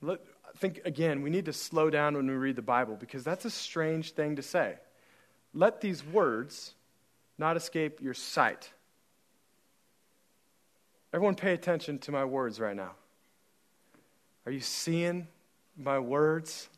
Let, 0.00 0.18
think, 0.56 0.80
again, 0.84 1.22
we 1.22 1.30
need 1.30 1.44
to 1.44 1.52
slow 1.52 1.90
down 1.90 2.16
when 2.16 2.26
we 2.26 2.32
read 2.32 2.56
the 2.56 2.62
Bible 2.62 2.96
because 2.96 3.22
that's 3.22 3.44
a 3.44 3.50
strange 3.50 4.12
thing 4.12 4.36
to 4.36 4.42
say. 4.42 4.76
Let 5.54 5.80
these 5.80 6.04
words 6.04 6.74
not 7.38 7.56
escape 7.56 8.00
your 8.00 8.14
sight. 8.14 8.72
Everyone, 11.12 11.34
pay 11.34 11.52
attention 11.52 11.98
to 12.00 12.12
my 12.12 12.24
words 12.24 12.58
right 12.58 12.74
now. 12.74 12.92
Are 14.46 14.52
you 14.52 14.60
seeing 14.60 15.28
my 15.76 15.98
words? 15.98 16.68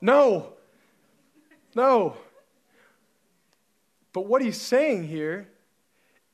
No. 0.00 0.54
No. 1.74 2.16
But 4.12 4.26
what 4.26 4.42
he's 4.42 4.60
saying 4.60 5.08
here 5.08 5.48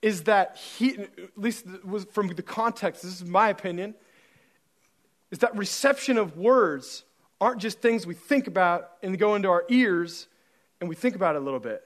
is 0.00 0.24
that 0.24 0.56
he, 0.56 0.98
at 0.98 1.37
least 1.37 1.66
from 2.12 2.28
the 2.28 2.42
context, 2.42 3.02
this 3.02 3.20
is 3.20 3.24
my 3.24 3.48
opinion, 3.48 3.94
is 5.30 5.38
that 5.38 5.56
reception 5.56 6.18
of 6.18 6.37
words 6.37 7.04
aren't 7.40 7.60
just 7.60 7.80
things 7.80 8.06
we 8.06 8.14
think 8.14 8.46
about 8.46 8.92
and 9.02 9.18
go 9.18 9.34
into 9.34 9.48
our 9.48 9.64
ears 9.68 10.28
and 10.80 10.88
we 10.88 10.94
think 10.94 11.16
about 11.16 11.37
it 11.37 11.42
a 11.42 11.44
little 11.44 11.60
bit. 11.60 11.84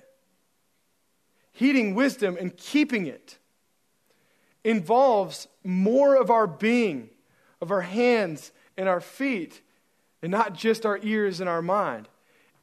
Heeding 1.53 1.94
wisdom 1.94 2.37
and 2.38 2.57
keeping 2.57 3.07
it 3.07 3.38
involves 4.64 5.48
more 5.64 6.16
of 6.16 6.31
our 6.31 6.46
being, 6.46 7.11
of 7.61 7.70
our 7.70 7.81
hands 7.81 8.53
and 8.77 8.88
our 8.88 9.01
feet, 9.01 9.62
and 10.22 10.31
not 10.31 10.55
just 10.55 10.85
our 10.85 10.98
ears 11.03 11.40
and 11.40 11.48
our 11.48 11.62
mind. 11.62 12.09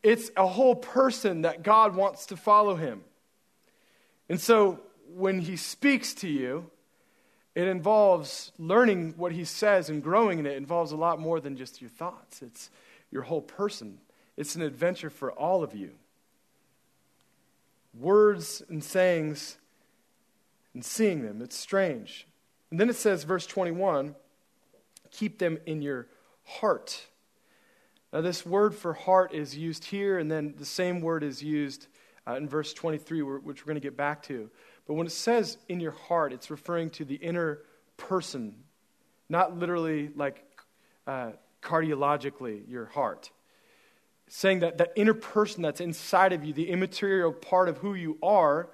It's 0.04 0.30
a 0.38 0.46
whole 0.46 0.76
person 0.76 1.42
that 1.42 1.64
God 1.64 1.96
wants 1.96 2.26
to 2.28 2.38
follow 2.38 2.76
him. 2.76 3.04
And 4.30 4.40
so 4.40 4.80
when 5.14 5.40
he 5.40 5.56
speaks 5.56 6.14
to 6.16 6.28
you, 6.28 6.70
it 7.54 7.68
involves 7.68 8.52
learning 8.58 9.14
what 9.16 9.32
he 9.32 9.46
says 9.46 9.90
and 9.90 10.04
growing 10.04 10.40
in 10.40 10.46
it. 10.46 10.54
it 10.54 10.58
involves 10.58 10.92
a 10.92 10.98
lot 10.98 11.20
more 11.20 11.40
than 11.40 11.56
just 11.56 11.82
your 11.82 11.90
thoughts. 11.90 12.42
It's 12.42 12.70
your 13.12 13.24
whole 13.24 13.42
person. 13.42 14.00
It's 14.36 14.56
an 14.56 14.62
adventure 14.62 15.10
for 15.10 15.32
all 15.32 15.64
of 15.64 15.74
you. 15.74 15.92
Words 17.98 18.62
and 18.68 18.84
sayings 18.84 19.58
and 20.74 20.84
seeing 20.84 21.24
them. 21.24 21.42
It's 21.42 21.56
strange. 21.56 22.28
And 22.72 22.80
then 22.80 22.90
it 22.90 22.96
says, 22.98 23.24
verse 23.24 23.46
21 23.46 24.16
keep 25.12 25.40
them 25.40 25.58
in 25.66 25.82
your 25.82 26.08
heart. 26.44 27.06
Now, 28.12 28.20
this 28.20 28.46
word 28.46 28.76
for 28.76 28.94
heart 28.94 29.34
is 29.34 29.58
used 29.58 29.86
here, 29.86 30.20
and 30.20 30.30
then 30.30 30.56
the 30.58 30.66
same 30.66 31.00
word 31.00 31.24
is 31.24 31.42
used 31.42 31.88
uh, 32.28 32.36
in 32.36 32.48
verse 32.48 32.74
23, 32.74 33.22
which 33.22 33.64
we're 33.64 33.68
going 33.68 33.76
to 33.76 33.82
get 33.82 33.98
back 33.98 34.24
to. 34.24 34.50
But 34.88 34.96
when 34.96 35.08
it 35.08 35.12
says 35.12 35.58
in 35.70 35.80
your 35.80 35.92
heart, 35.92 36.34
it's 36.34 36.50
referring 36.50 36.90
to 36.92 37.06
the 37.06 37.16
inner 37.16 37.60
person, 37.98 38.56
not 39.30 39.58
literally 39.58 40.10
like 40.16 40.44
uh, 41.08 41.32
cardiologically, 41.62 42.70
your 42.70 42.86
heart. 42.86 43.32
saying 44.28 44.60
that 44.60 44.78
that 44.80 44.92
inner 44.96 45.14
person 45.14 45.62
that's 45.62 45.82
inside 45.82 46.34
of 46.34 46.44
you, 46.44 46.54
the 46.54 46.70
immaterial 46.70 47.32
part 47.32 47.70
of 47.70 47.78
who 47.80 47.94
you 47.94 48.18
are, 48.24 48.70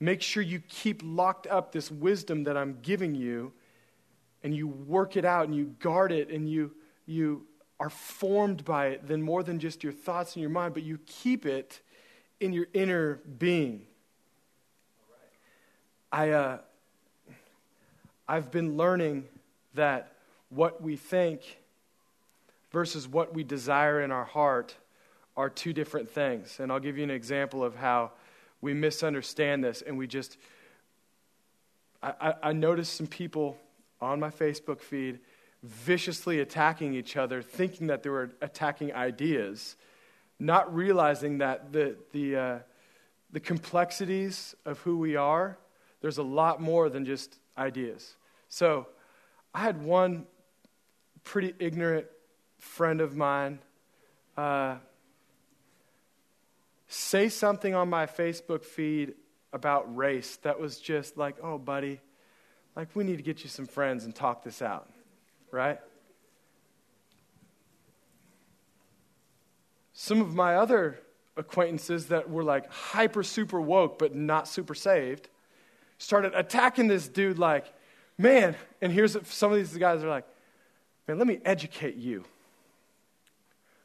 make 0.00 0.22
sure 0.22 0.42
you 0.42 0.60
keep 0.68 1.00
locked 1.04 1.46
up 1.46 1.72
this 1.72 1.90
wisdom 1.90 2.44
that 2.44 2.56
I'm 2.56 2.78
giving 2.82 3.14
you 3.14 3.52
and 4.42 4.54
you 4.54 4.66
work 4.66 5.16
it 5.16 5.24
out 5.24 5.46
and 5.46 5.54
you 5.54 5.66
guard 5.78 6.10
it 6.10 6.30
and 6.30 6.48
you, 6.48 6.72
you 7.06 7.46
are 7.78 7.90
formed 7.90 8.64
by 8.64 8.88
it, 8.88 9.06
then 9.06 9.22
more 9.22 9.42
than 9.42 9.58
just 9.58 9.84
your 9.84 9.92
thoughts 9.92 10.36
in 10.36 10.42
your 10.42 10.50
mind, 10.50 10.74
but 10.74 10.82
you 10.82 10.98
keep 11.06 11.46
it 11.46 11.80
in 12.40 12.52
your 12.52 12.66
inner 12.72 13.20
being. 13.38 13.82
I, 16.10 16.30
uh, 16.30 16.58
I've 18.26 18.50
been 18.50 18.76
learning 18.76 19.28
that 19.74 20.14
what 20.48 20.82
we 20.82 20.96
think 20.96 21.58
versus 22.72 23.06
what 23.06 23.34
we 23.34 23.44
desire 23.44 24.00
in 24.00 24.10
our 24.10 24.24
heart 24.24 24.74
are 25.36 25.48
two 25.48 25.72
different 25.72 26.10
things. 26.10 26.58
And 26.58 26.72
I'll 26.72 26.80
give 26.80 26.98
you 26.98 27.04
an 27.04 27.10
example 27.10 27.62
of 27.62 27.76
how 27.76 28.12
we 28.60 28.74
misunderstand 28.74 29.62
this 29.62 29.82
and 29.82 29.96
we 29.96 30.06
just. 30.06 30.36
I, 32.02 32.14
I, 32.20 32.34
I 32.42 32.52
noticed 32.52 32.94
some 32.94 33.06
people 33.06 33.56
on 34.00 34.18
my 34.18 34.30
Facebook 34.30 34.80
feed 34.80 35.20
viciously 35.62 36.40
attacking 36.40 36.94
each 36.94 37.16
other, 37.16 37.42
thinking 37.42 37.88
that 37.88 38.02
they 38.02 38.10
were 38.10 38.30
attacking 38.40 38.94
ideas, 38.94 39.76
not 40.40 40.74
realizing 40.74 41.38
that 41.38 41.72
the, 41.72 41.96
the, 42.12 42.36
uh, 42.36 42.58
the 43.30 43.40
complexities 43.40 44.54
of 44.64 44.78
who 44.80 44.98
we 44.98 45.16
are, 45.16 45.58
there's 46.00 46.18
a 46.18 46.22
lot 46.22 46.60
more 46.60 46.88
than 46.88 47.04
just 47.04 47.38
ideas. 47.56 48.16
So 48.48 48.88
I 49.54 49.60
had 49.60 49.82
one 49.82 50.26
pretty 51.22 51.54
ignorant 51.58 52.06
friend 52.58 53.00
of 53.00 53.14
mine 53.16 53.58
uh, 54.36 54.76
say 56.88 57.28
something 57.28 57.74
on 57.74 57.88
my 57.90 58.06
Facebook 58.06 58.64
feed 58.64 59.14
about 59.52 59.94
race 59.94 60.36
that 60.38 60.58
was 60.58 60.78
just 60.78 61.16
like, 61.16 61.36
oh, 61.42 61.58
buddy, 61.58 62.00
like 62.74 62.88
we 62.94 63.04
need 63.04 63.16
to 63.16 63.22
get 63.22 63.42
you 63.42 63.48
some 63.48 63.66
friends 63.66 64.04
and 64.04 64.14
talk 64.14 64.42
this 64.42 64.62
out, 64.62 64.88
right? 65.50 65.80
Some 70.02 70.22
of 70.22 70.34
my 70.34 70.56
other 70.56 70.98
acquaintances 71.36 72.06
that 72.06 72.30
were 72.30 72.42
like 72.42 72.72
hyper 72.72 73.22
super 73.22 73.60
woke 73.60 73.98
but 73.98 74.14
not 74.14 74.48
super 74.48 74.74
saved 74.74 75.28
started 75.98 76.32
attacking 76.34 76.86
this 76.86 77.06
dude 77.06 77.38
like, 77.38 77.70
man, 78.16 78.56
and 78.80 78.90
here's 78.90 79.14
some 79.28 79.52
of 79.52 79.58
these 79.58 79.76
guys 79.76 80.02
are 80.02 80.08
like, 80.08 80.24
man, 81.06 81.18
let 81.18 81.26
me 81.26 81.38
educate 81.44 81.96
you. 81.96 82.24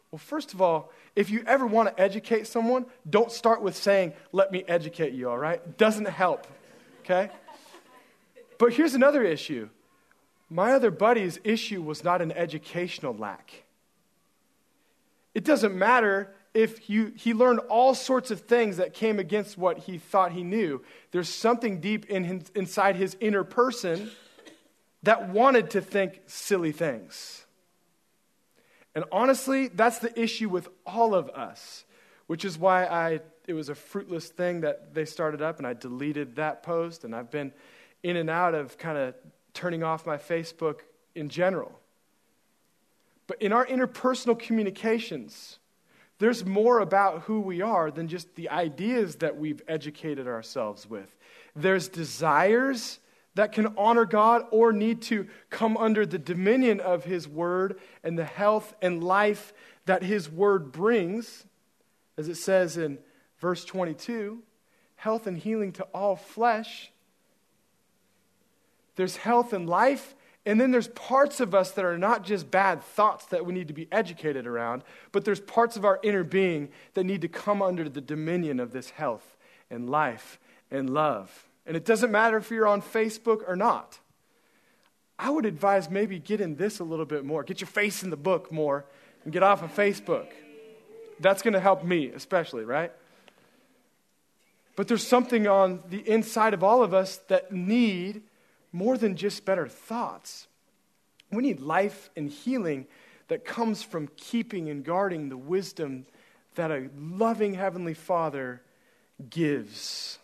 Well, 0.09 0.19
first 0.19 0.53
of 0.53 0.61
all, 0.61 0.89
if 1.17 1.29
you 1.29 1.43
ever 1.45 1.67
want 1.67 1.89
to 1.89 2.01
educate 2.01 2.47
someone, 2.47 2.85
don't 3.09 3.29
start 3.29 3.61
with 3.61 3.75
saying, 3.75 4.13
let 4.31 4.53
me 4.53 4.63
educate 4.69 5.11
you, 5.11 5.29
all 5.29 5.37
right? 5.37 5.77
Doesn't 5.77 6.07
help, 6.07 6.47
okay? 7.01 7.29
But 8.57 8.71
here's 8.71 8.93
another 8.93 9.21
issue. 9.21 9.67
My 10.49 10.71
other 10.71 10.91
buddy's 10.91 11.41
issue 11.43 11.81
was 11.81 12.05
not 12.05 12.21
an 12.21 12.31
educational 12.31 13.13
lack. 13.13 13.64
It 15.35 15.43
doesn't 15.43 15.75
matter 15.75 16.33
if 16.53 16.89
you, 16.89 17.11
he 17.15 17.33
learned 17.33 17.59
all 17.69 17.93
sorts 17.93 18.31
of 18.31 18.41
things 18.41 18.77
that 18.77 18.93
came 18.93 19.19
against 19.19 19.57
what 19.57 19.79
he 19.79 19.97
thought 19.97 20.31
he 20.31 20.43
knew. 20.43 20.81
There's 21.11 21.27
something 21.27 21.81
deep 21.81 22.05
in 22.05 22.43
inside 22.55 22.95
his 22.95 23.17
inner 23.19 23.43
person 23.43 24.09
that 25.03 25.29
wanted 25.29 25.71
to 25.71 25.81
think 25.81 26.21
silly 26.25 26.71
things. 26.71 27.45
And 28.95 29.03
honestly, 29.11 29.67
that's 29.67 29.99
the 29.99 30.17
issue 30.19 30.47
with 30.47 30.69
all 30.85 31.13
of 31.13 31.29
us, 31.31 31.83
which 32.27 32.45
is 32.45 32.57
why 32.57 32.85
I, 32.85 33.19
it 33.45 33.53
was 33.53 33.67
a 33.67 33.75
fruitless 33.75 34.29
thing 34.29 34.61
that 34.61 34.93
they 34.93 35.03
started 35.03 35.41
up, 35.41 35.57
and 35.57 35.67
I 35.67 35.73
deleted 35.73 36.37
that 36.37 36.63
post, 36.63 37.03
and 37.03 37.13
I've 37.13 37.29
been 37.29 37.51
in 38.01 38.15
and 38.15 38.29
out 38.29 38.55
of 38.55 38.77
kind 38.77 38.97
of 38.97 39.15
turning 39.53 39.83
off 39.83 40.05
my 40.05 40.17
Facebook 40.17 40.79
in 41.13 41.27
general. 41.27 41.77
But 43.27 43.41
in 43.41 43.51
our 43.51 43.65
interpersonal 43.65 44.37
communications, 44.37 45.59
there's 46.19 46.45
more 46.45 46.79
about 46.79 47.23
who 47.23 47.41
we 47.41 47.61
are 47.61 47.91
than 47.91 48.07
just 48.07 48.35
the 48.35 48.49
ideas 48.49 49.17
that 49.17 49.37
we've 49.37 49.61
educated 49.67 50.27
ourselves 50.27 50.89
with. 50.89 51.15
There's 51.55 51.87
desires 51.87 52.99
that 53.35 53.51
can 53.51 53.67
honor 53.77 54.05
God 54.05 54.45
or 54.51 54.71
need 54.71 55.01
to 55.03 55.27
come 55.49 55.75
under 55.75 56.05
the 56.05 56.19
dominion 56.19 56.79
of 56.79 57.03
His 57.03 57.27
Word 57.27 57.79
and 58.03 58.17
the 58.17 58.25
health 58.25 58.73
and 58.81 59.03
life 59.03 59.53
that 59.85 60.03
His 60.03 60.29
Word 60.29 60.71
brings. 60.71 61.45
As 62.17 62.29
it 62.29 62.35
says 62.35 62.77
in 62.77 62.97
verse 63.39 63.65
22 63.65 64.41
health 64.97 65.27
and 65.27 65.37
healing 65.37 65.71
to 65.73 65.83
all 65.93 66.15
flesh. 66.15 66.91
There's 68.95 69.17
health 69.17 69.53
and 69.53 69.69
life 69.69 70.15
and 70.45 70.61
then 70.61 70.71
there's 70.71 70.89
parts 70.89 71.39
of 71.39 71.55
us 71.55 71.71
that 71.71 71.85
are 71.85 71.97
not 71.97 72.23
just 72.23 72.51
bad 72.51 72.83
thoughts 72.83 73.25
that 73.27 73.45
we 73.45 73.53
need 73.53 73.67
to 73.67 73.73
be 73.73 73.87
educated 73.91 74.45
around, 74.45 74.83
but 75.11 75.25
there's 75.25 75.39
parts 75.39 75.75
of 75.75 75.83
our 75.83 75.99
inner 76.03 76.23
being 76.23 76.69
that 76.93 77.03
need 77.03 77.21
to 77.21 77.27
come 77.27 77.63
under 77.63 77.89
the 77.89 78.01
dominion 78.01 78.59
of 78.59 78.71
this 78.71 78.91
health 78.91 79.35
and 79.71 79.89
life 79.89 80.39
and 80.69 80.89
love. 80.89 81.47
And 81.65 81.75
it 81.75 81.83
doesn't 81.83 82.11
matter 82.11 82.37
if 82.37 82.51
you're 82.51 82.67
on 82.67 82.83
Facebook 82.83 83.41
or 83.47 83.55
not. 83.55 83.99
I 85.17 85.31
would 85.31 85.45
advise 85.45 85.89
maybe 85.89 86.19
get 86.19 86.41
in 86.41 86.57
this 86.57 86.79
a 86.79 86.83
little 86.83 87.05
bit 87.05 87.25
more. 87.25 87.43
Get 87.43 87.61
your 87.61 87.67
face 87.67 88.03
in 88.03 88.11
the 88.11 88.17
book 88.17 88.51
more 88.51 88.85
and 89.23 89.33
get 89.33 89.41
off 89.41 89.63
of 89.63 89.73
Facebook. 89.73 90.27
That's 91.19 91.41
going 91.41 91.53
to 91.53 91.59
help 91.59 91.83
me, 91.83 92.07
especially, 92.09 92.65
right? 92.65 92.91
But 94.75 94.87
there's 94.87 95.07
something 95.07 95.47
on 95.47 95.81
the 95.89 96.07
inside 96.07 96.53
of 96.53 96.63
all 96.63 96.83
of 96.83 96.93
us 96.93 97.17
that 97.29 97.51
need 97.51 98.21
more 98.75 98.97
than 98.97 99.15
just 99.15 99.45
better 99.45 99.67
thoughts. 99.67 100.47
We 101.31 101.41
need 101.41 101.61
life 101.61 102.09
and 102.17 102.29
healing 102.29 102.87
that 103.29 103.45
comes 103.45 103.81
from 103.81 104.09
keeping 104.17 104.69
and 104.69 104.83
guarding 104.83 105.29
the 105.29 105.37
wisdom 105.37 106.05
that 106.55 106.71
a 106.71 106.89
loving 106.97 107.53
Heavenly 107.53 107.93
Father 107.93 108.61
gives. 109.29 110.19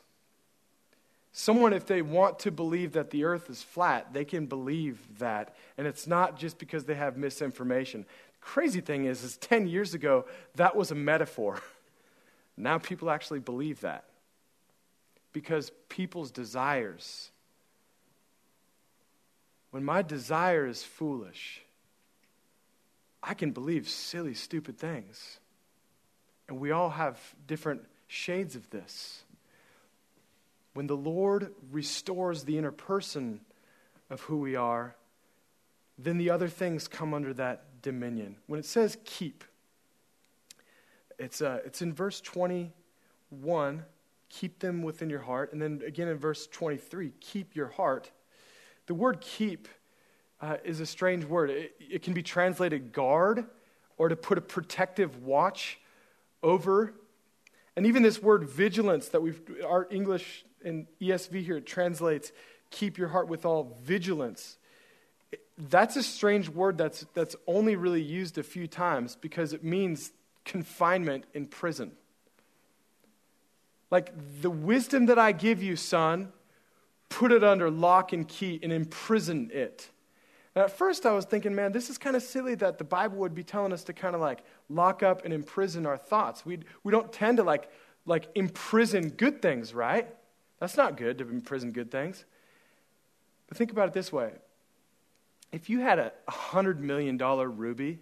Someone, 1.31 1.71
if 1.71 1.85
they 1.85 2.01
want 2.01 2.39
to 2.39 2.51
believe 2.51 2.91
that 2.91 3.09
the 3.09 3.23
earth 3.23 3.49
is 3.49 3.63
flat, 3.63 4.11
they 4.11 4.25
can 4.25 4.47
believe 4.47 4.99
that. 5.19 5.55
And 5.77 5.87
it's 5.87 6.05
not 6.05 6.37
just 6.37 6.57
because 6.57 6.83
they 6.83 6.95
have 6.95 7.15
misinformation. 7.15 8.01
The 8.01 8.39
crazy 8.41 8.81
thing 8.81 9.05
is, 9.05 9.23
is 9.23 9.37
10 9.37 9.67
years 9.67 9.93
ago, 9.93 10.25
that 10.55 10.75
was 10.75 10.91
a 10.91 10.95
metaphor. 10.95 11.61
Now 12.57 12.77
people 12.77 13.09
actually 13.09 13.39
believe 13.39 13.79
that. 13.79 14.03
Because 15.31 15.71
people's 15.87 16.29
desires 16.29 17.31
when 19.71 19.83
my 19.83 20.01
desire 20.01 20.67
is 20.67 20.83
foolish, 20.83 21.61
I 23.23 23.33
can 23.33 23.51
believe 23.51 23.89
silly, 23.89 24.33
stupid 24.33 24.77
things. 24.77 25.39
And 26.47 26.59
we 26.59 26.71
all 26.71 26.89
have 26.89 27.19
different 27.47 27.85
shades 28.07 28.55
of 28.55 28.69
this. 28.69 29.23
When 30.73 30.87
the 30.87 30.97
Lord 30.97 31.53
restores 31.71 32.43
the 32.43 32.57
inner 32.57 32.71
person 32.71 33.41
of 34.09 34.21
who 34.21 34.37
we 34.37 34.55
are, 34.55 34.95
then 35.97 36.17
the 36.17 36.29
other 36.29 36.47
things 36.47 36.87
come 36.87 37.13
under 37.13 37.33
that 37.35 37.81
dominion. 37.81 38.37
When 38.47 38.59
it 38.59 38.65
says 38.65 38.97
keep, 39.05 39.43
it's, 41.17 41.41
uh, 41.41 41.59
it's 41.65 41.81
in 41.81 41.93
verse 41.93 42.19
21, 42.21 43.85
keep 44.29 44.59
them 44.59 44.81
within 44.81 45.09
your 45.09 45.19
heart. 45.19 45.53
And 45.53 45.61
then 45.61 45.81
again 45.85 46.07
in 46.07 46.17
verse 46.17 46.47
23, 46.47 47.13
keep 47.19 47.55
your 47.55 47.67
heart 47.67 48.11
the 48.91 48.95
word 48.95 49.21
keep 49.21 49.69
uh, 50.41 50.57
is 50.65 50.81
a 50.81 50.85
strange 50.85 51.23
word. 51.23 51.49
It, 51.49 51.75
it 51.79 52.01
can 52.01 52.13
be 52.13 52.21
translated 52.21 52.91
guard 52.91 53.45
or 53.97 54.09
to 54.09 54.17
put 54.17 54.37
a 54.37 54.41
protective 54.41 55.23
watch 55.23 55.79
over. 56.43 56.93
And 57.77 57.85
even 57.85 58.03
this 58.03 58.21
word 58.21 58.43
vigilance 58.43 59.07
that 59.07 59.21
we've, 59.21 59.39
our 59.65 59.87
English 59.89 60.43
and 60.65 60.87
ESV 60.99 61.41
here 61.45 61.61
translates 61.61 62.33
keep 62.69 62.97
your 62.97 63.07
heart 63.07 63.29
with 63.29 63.45
all 63.45 63.77
vigilance. 63.81 64.57
That's 65.57 65.95
a 65.95 66.03
strange 66.03 66.49
word 66.49 66.77
that's, 66.77 67.05
that's 67.13 67.37
only 67.47 67.77
really 67.77 68.03
used 68.03 68.37
a 68.37 68.43
few 68.43 68.67
times 68.67 69.15
because 69.15 69.53
it 69.53 69.63
means 69.63 70.11
confinement 70.43 71.23
in 71.33 71.45
prison. 71.45 71.93
Like 73.89 74.11
the 74.41 74.51
wisdom 74.51 75.05
that 75.05 75.17
I 75.17 75.31
give 75.31 75.63
you, 75.63 75.77
son, 75.77 76.33
put 77.11 77.31
it 77.31 77.43
under 77.43 77.69
lock 77.69 78.13
and 78.13 78.27
key 78.27 78.59
and 78.63 78.71
imprison 78.71 79.51
it. 79.53 79.89
And 80.55 80.63
at 80.63 80.75
first, 80.75 81.05
I 81.05 81.11
was 81.11 81.25
thinking, 81.25 81.53
man, 81.53 81.71
this 81.71 81.89
is 81.89 81.97
kind 81.97 82.15
of 82.15 82.23
silly 82.23 82.55
that 82.55 82.77
the 82.77 82.83
Bible 82.83 83.17
would 83.19 83.35
be 83.35 83.43
telling 83.43 83.71
us 83.71 83.83
to 83.85 83.93
kind 83.93 84.15
of 84.15 84.21
like 84.21 84.43
lock 84.69 85.03
up 85.03 85.23
and 85.23 85.33
imprison 85.33 85.85
our 85.85 85.97
thoughts. 85.97 86.45
We, 86.45 86.59
we 86.83 86.91
don't 86.91 87.11
tend 87.11 87.37
to 87.37 87.43
like, 87.43 87.69
like 88.05 88.27
imprison 88.33 89.09
good 89.09 89.41
things, 89.41 89.73
right? 89.73 90.07
That's 90.59 90.77
not 90.77 90.97
good 90.97 91.17
to 91.19 91.29
imprison 91.29 91.71
good 91.71 91.91
things. 91.91 92.25
But 93.47 93.57
think 93.57 93.71
about 93.71 93.89
it 93.89 93.93
this 93.93 94.11
way 94.11 94.31
if 95.51 95.69
you 95.69 95.81
had 95.81 95.99
a 95.99 96.13
$100 96.29 96.79
million 96.79 97.17
ruby, 97.17 97.99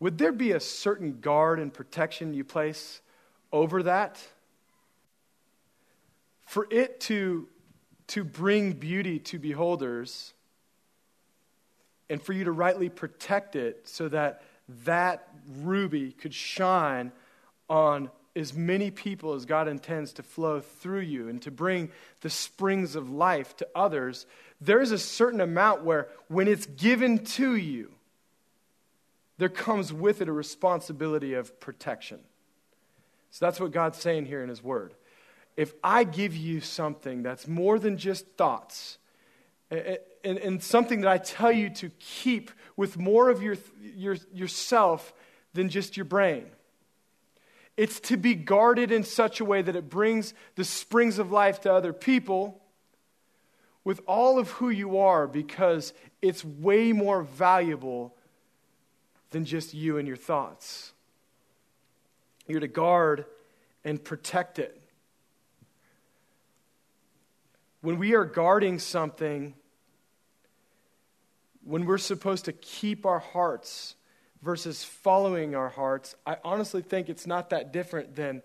would 0.00 0.16
there 0.16 0.32
be 0.32 0.52
a 0.52 0.60
certain 0.60 1.20
guard 1.20 1.60
and 1.60 1.72
protection 1.72 2.32
you 2.32 2.44
place 2.44 3.02
over 3.52 3.82
that? 3.82 4.22
For 6.46 6.66
it 6.70 7.00
to, 7.00 7.46
to 8.06 8.24
bring 8.24 8.72
beauty 8.72 9.18
to 9.18 9.38
beholders 9.38 10.32
and 12.08 12.22
for 12.22 12.32
you 12.32 12.44
to 12.44 12.52
rightly 12.52 12.88
protect 12.88 13.56
it 13.56 13.86
so 13.86 14.08
that 14.08 14.42
that 14.84 15.28
ruby 15.58 16.12
could 16.12 16.32
shine 16.32 17.12
on 17.68 18.10
as 18.36 18.54
many 18.54 18.90
people 18.90 19.32
as 19.32 19.44
God 19.44 19.66
intends 19.66 20.12
to 20.14 20.22
flow 20.22 20.60
through 20.60 21.00
you 21.00 21.28
and 21.28 21.40
to 21.42 21.50
bring 21.50 21.90
the 22.20 22.30
springs 22.30 22.94
of 22.94 23.10
life 23.10 23.56
to 23.56 23.68
others, 23.74 24.26
there 24.60 24.80
is 24.80 24.92
a 24.92 24.98
certain 24.98 25.40
amount 25.40 25.84
where 25.84 26.08
when 26.28 26.46
it's 26.46 26.66
given 26.66 27.24
to 27.24 27.56
you, 27.56 27.90
there 29.38 29.48
comes 29.48 29.92
with 29.92 30.20
it 30.20 30.28
a 30.28 30.32
responsibility 30.32 31.34
of 31.34 31.58
protection. 31.60 32.20
So 33.30 33.44
that's 33.46 33.58
what 33.58 33.72
God's 33.72 33.98
saying 33.98 34.26
here 34.26 34.42
in 34.42 34.48
His 34.48 34.62
Word 34.62 34.94
if 35.56 35.74
I 35.82 36.04
give 36.04 36.36
you 36.36 36.60
something 36.60 37.22
that's 37.22 37.48
more 37.48 37.78
than 37.78 37.96
just 37.96 38.26
thoughts, 38.36 38.98
and, 39.70 40.38
and, 40.38 40.62
something 40.62 41.00
that 41.00 41.10
I 41.10 41.18
tell 41.18 41.50
you 41.50 41.70
to 41.70 41.90
keep 41.98 42.52
with 42.76 42.96
more 42.96 43.30
of 43.30 43.42
your, 43.42 43.56
your, 43.82 44.16
yourself 44.32 45.12
than 45.54 45.68
just 45.68 45.96
your 45.96 46.04
brain. 46.04 46.46
It's 47.76 47.98
to 48.00 48.16
be 48.16 48.34
guarded 48.34 48.92
in 48.92 49.02
such 49.02 49.40
a 49.40 49.44
way 49.44 49.62
that 49.62 49.74
it 49.74 49.90
brings 49.90 50.34
the 50.54 50.64
springs 50.64 51.18
of 51.18 51.32
life 51.32 51.62
to 51.62 51.72
other 51.72 51.92
people 51.92 52.62
with 53.82 54.00
all 54.06 54.38
of 54.38 54.50
who 54.50 54.70
you 54.70 54.98
are 54.98 55.26
because 55.26 55.92
it's 56.22 56.44
way 56.44 56.92
more 56.92 57.22
valuable 57.22 58.14
than 59.30 59.44
just 59.44 59.74
you 59.74 59.98
and 59.98 60.08
your 60.08 60.16
thoughts. 60.16 60.92
You're 62.46 62.60
to 62.60 62.68
guard 62.68 63.26
and 63.84 64.02
protect 64.02 64.58
it. 64.58 64.80
When 67.80 67.98
we 67.98 68.14
are 68.14 68.24
guarding 68.24 68.78
something, 68.78 69.54
when 71.64 71.84
we're 71.84 71.98
supposed 71.98 72.44
to 72.46 72.52
keep 72.52 73.04
our 73.04 73.18
hearts 73.18 73.96
versus 74.42 74.84
following 74.84 75.54
our 75.54 75.68
hearts, 75.68 76.14
I 76.26 76.36
honestly 76.44 76.82
think 76.82 77.08
it's 77.08 77.26
not 77.26 77.50
that 77.50 77.72
different 77.72 78.14
than 78.14 78.42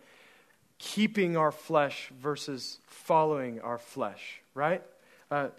keeping 0.79 1.37
our 1.37 1.51
flesh 1.51 2.11
versus 2.19 2.79
following 2.87 3.61
our 3.61 3.77
flesh, 3.77 4.41
right? 4.55 4.81
Uh, 5.29 5.49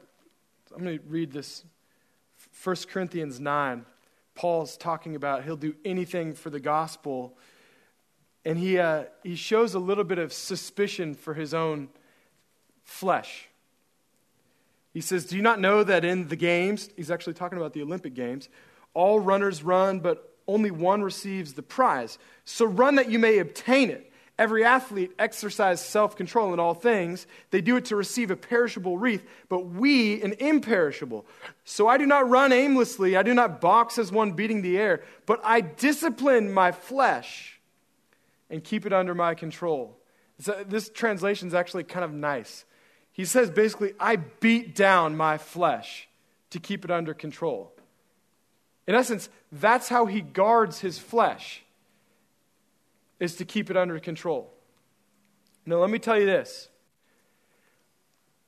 I'm 0.74 0.82
going 0.82 0.98
to 0.98 1.04
read 1.06 1.32
this 1.32 1.64
1 2.64 2.76
Corinthians 2.90 3.38
9. 3.38 3.84
Paul's 4.34 4.76
talking 4.76 5.14
about 5.14 5.44
he'll 5.44 5.56
do 5.56 5.74
anything 5.84 6.34
for 6.34 6.50
the 6.50 6.60
gospel. 6.60 7.36
And 8.44 8.58
he, 8.58 8.78
uh, 8.78 9.04
he 9.22 9.36
shows 9.36 9.74
a 9.74 9.78
little 9.78 10.04
bit 10.04 10.18
of 10.18 10.32
suspicion 10.32 11.14
for 11.14 11.34
his 11.34 11.54
own 11.54 11.88
flesh. 12.82 13.48
He 14.92 15.00
says, 15.00 15.26
Do 15.26 15.36
you 15.36 15.42
not 15.42 15.60
know 15.60 15.82
that 15.84 16.04
in 16.04 16.28
the 16.28 16.36
games, 16.36 16.90
he's 16.96 17.10
actually 17.10 17.34
talking 17.34 17.58
about 17.58 17.72
the 17.72 17.82
Olympic 17.82 18.14
Games, 18.14 18.48
all 18.94 19.20
runners 19.20 19.62
run, 19.62 20.00
but 20.00 20.32
only 20.46 20.70
one 20.70 21.02
receives 21.02 21.54
the 21.54 21.62
prize. 21.62 22.18
So 22.44 22.64
run 22.64 22.96
that 22.96 23.10
you 23.10 23.18
may 23.18 23.38
obtain 23.38 23.90
it. 23.90 24.12
Every 24.38 24.64
athlete 24.64 25.12
exercises 25.18 25.84
self 25.84 26.16
control 26.16 26.52
in 26.52 26.58
all 26.58 26.74
things. 26.74 27.26
They 27.50 27.60
do 27.60 27.76
it 27.76 27.84
to 27.86 27.96
receive 27.96 28.30
a 28.30 28.36
perishable 28.36 28.98
wreath, 28.98 29.24
but 29.48 29.66
we 29.66 30.22
an 30.22 30.32
imperishable. 30.38 31.26
So 31.64 31.86
I 31.86 31.98
do 31.98 32.06
not 32.06 32.28
run 32.28 32.52
aimlessly. 32.52 33.16
I 33.16 33.22
do 33.22 33.34
not 33.34 33.60
box 33.60 33.98
as 33.98 34.10
one 34.10 34.32
beating 34.32 34.62
the 34.62 34.78
air, 34.78 35.04
but 35.26 35.40
I 35.44 35.60
discipline 35.60 36.52
my 36.52 36.72
flesh 36.72 37.60
and 38.50 38.64
keep 38.64 38.84
it 38.84 38.92
under 38.92 39.14
my 39.14 39.34
control. 39.34 39.98
So 40.38 40.64
this 40.66 40.88
translation 40.88 41.48
is 41.48 41.54
actually 41.54 41.84
kind 41.84 42.04
of 42.04 42.12
nice. 42.12 42.64
He 43.12 43.24
says 43.24 43.50
basically, 43.50 43.92
I 44.00 44.16
beat 44.16 44.74
down 44.74 45.16
my 45.16 45.38
flesh 45.38 46.08
to 46.50 46.58
keep 46.58 46.84
it 46.84 46.90
under 46.90 47.14
control. 47.14 47.72
In 48.86 48.94
essence, 48.94 49.28
that's 49.50 49.88
how 49.88 50.06
he 50.06 50.20
guards 50.20 50.80
his 50.80 50.98
flesh, 50.98 51.62
is 53.20 53.36
to 53.36 53.44
keep 53.44 53.70
it 53.70 53.76
under 53.76 53.98
control. 54.00 54.52
Now, 55.64 55.76
let 55.76 55.90
me 55.90 55.98
tell 55.98 56.18
you 56.18 56.26
this. 56.26 56.68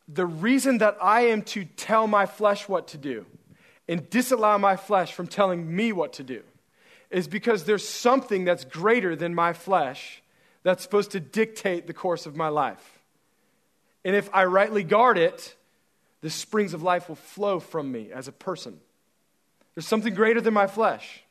The 0.09 0.27
reason 0.27 0.79
that 0.79 0.99
I 1.01 1.27
am 1.27 1.43
to 1.43 1.65
tell 1.65 2.07
my 2.07 2.27
flesh 2.27 2.69
what 2.69 2.89
to 2.89 2.99
do 2.99 3.25
and 3.89 4.09
disallow 4.11 4.59
my 4.59 4.77
flesh 4.77 5.13
from 5.13 5.27
telling 5.27 5.75
me 5.75 5.93
what 5.93 6.15
to 6.15 6.25
do 6.25 6.43
is 7.11 7.29
because 7.29 7.65
there's 7.65 7.87
something 7.87 8.45
that's 8.45 8.65
greater 8.65 9.15
than 9.15 9.35
my 9.35 9.53
flesh 9.53 10.23
that's 10.63 10.83
supposed 10.83 11.13
to 11.13 11.21
dictate 11.21 11.87
the 11.87 11.95
course 11.95 12.27
of 12.27 12.35
my 12.35 12.49
life. 12.49 13.01
And 14.05 14.15
if 14.15 14.29
I 14.33 14.45
rightly 14.45 14.85
guard 14.85 15.19
it, 15.19 15.55
the 16.21 16.31
springs 16.31 16.75
of 16.75 16.83
life 16.83 17.09
will 17.09 17.17
flow 17.17 17.61
from 17.61 17.91
me 17.91 18.11
as 18.13 18.29
a 18.29 18.33
person. 18.33 18.81
There's 19.75 19.87
something 19.87 20.15
greater 20.15 20.41
than 20.41 20.55
my 20.55 20.67
flesh. 20.67 21.23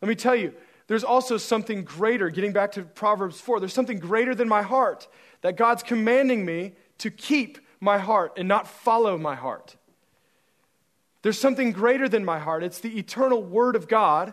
Let 0.00 0.08
me 0.08 0.14
tell 0.14 0.36
you, 0.36 0.54
there's 0.86 1.04
also 1.04 1.36
something 1.36 1.84
greater, 1.84 2.30
getting 2.30 2.52
back 2.52 2.72
to 2.72 2.82
Proverbs 2.82 3.40
4, 3.40 3.60
there's 3.60 3.74
something 3.74 3.98
greater 3.98 4.34
than 4.34 4.48
my 4.48 4.62
heart 4.62 5.08
that 5.40 5.56
God's 5.56 5.82
commanding 5.82 6.44
me 6.44 6.74
to 6.98 7.10
keep 7.10 7.58
my 7.80 7.98
heart 7.98 8.34
and 8.36 8.46
not 8.48 8.68
follow 8.68 9.18
my 9.18 9.34
heart. 9.34 9.76
There's 11.22 11.38
something 11.38 11.72
greater 11.72 12.08
than 12.08 12.24
my 12.24 12.38
heart. 12.38 12.62
It's 12.62 12.78
the 12.78 12.98
eternal 12.98 13.42
Word 13.42 13.74
of 13.74 13.88
God 13.88 14.32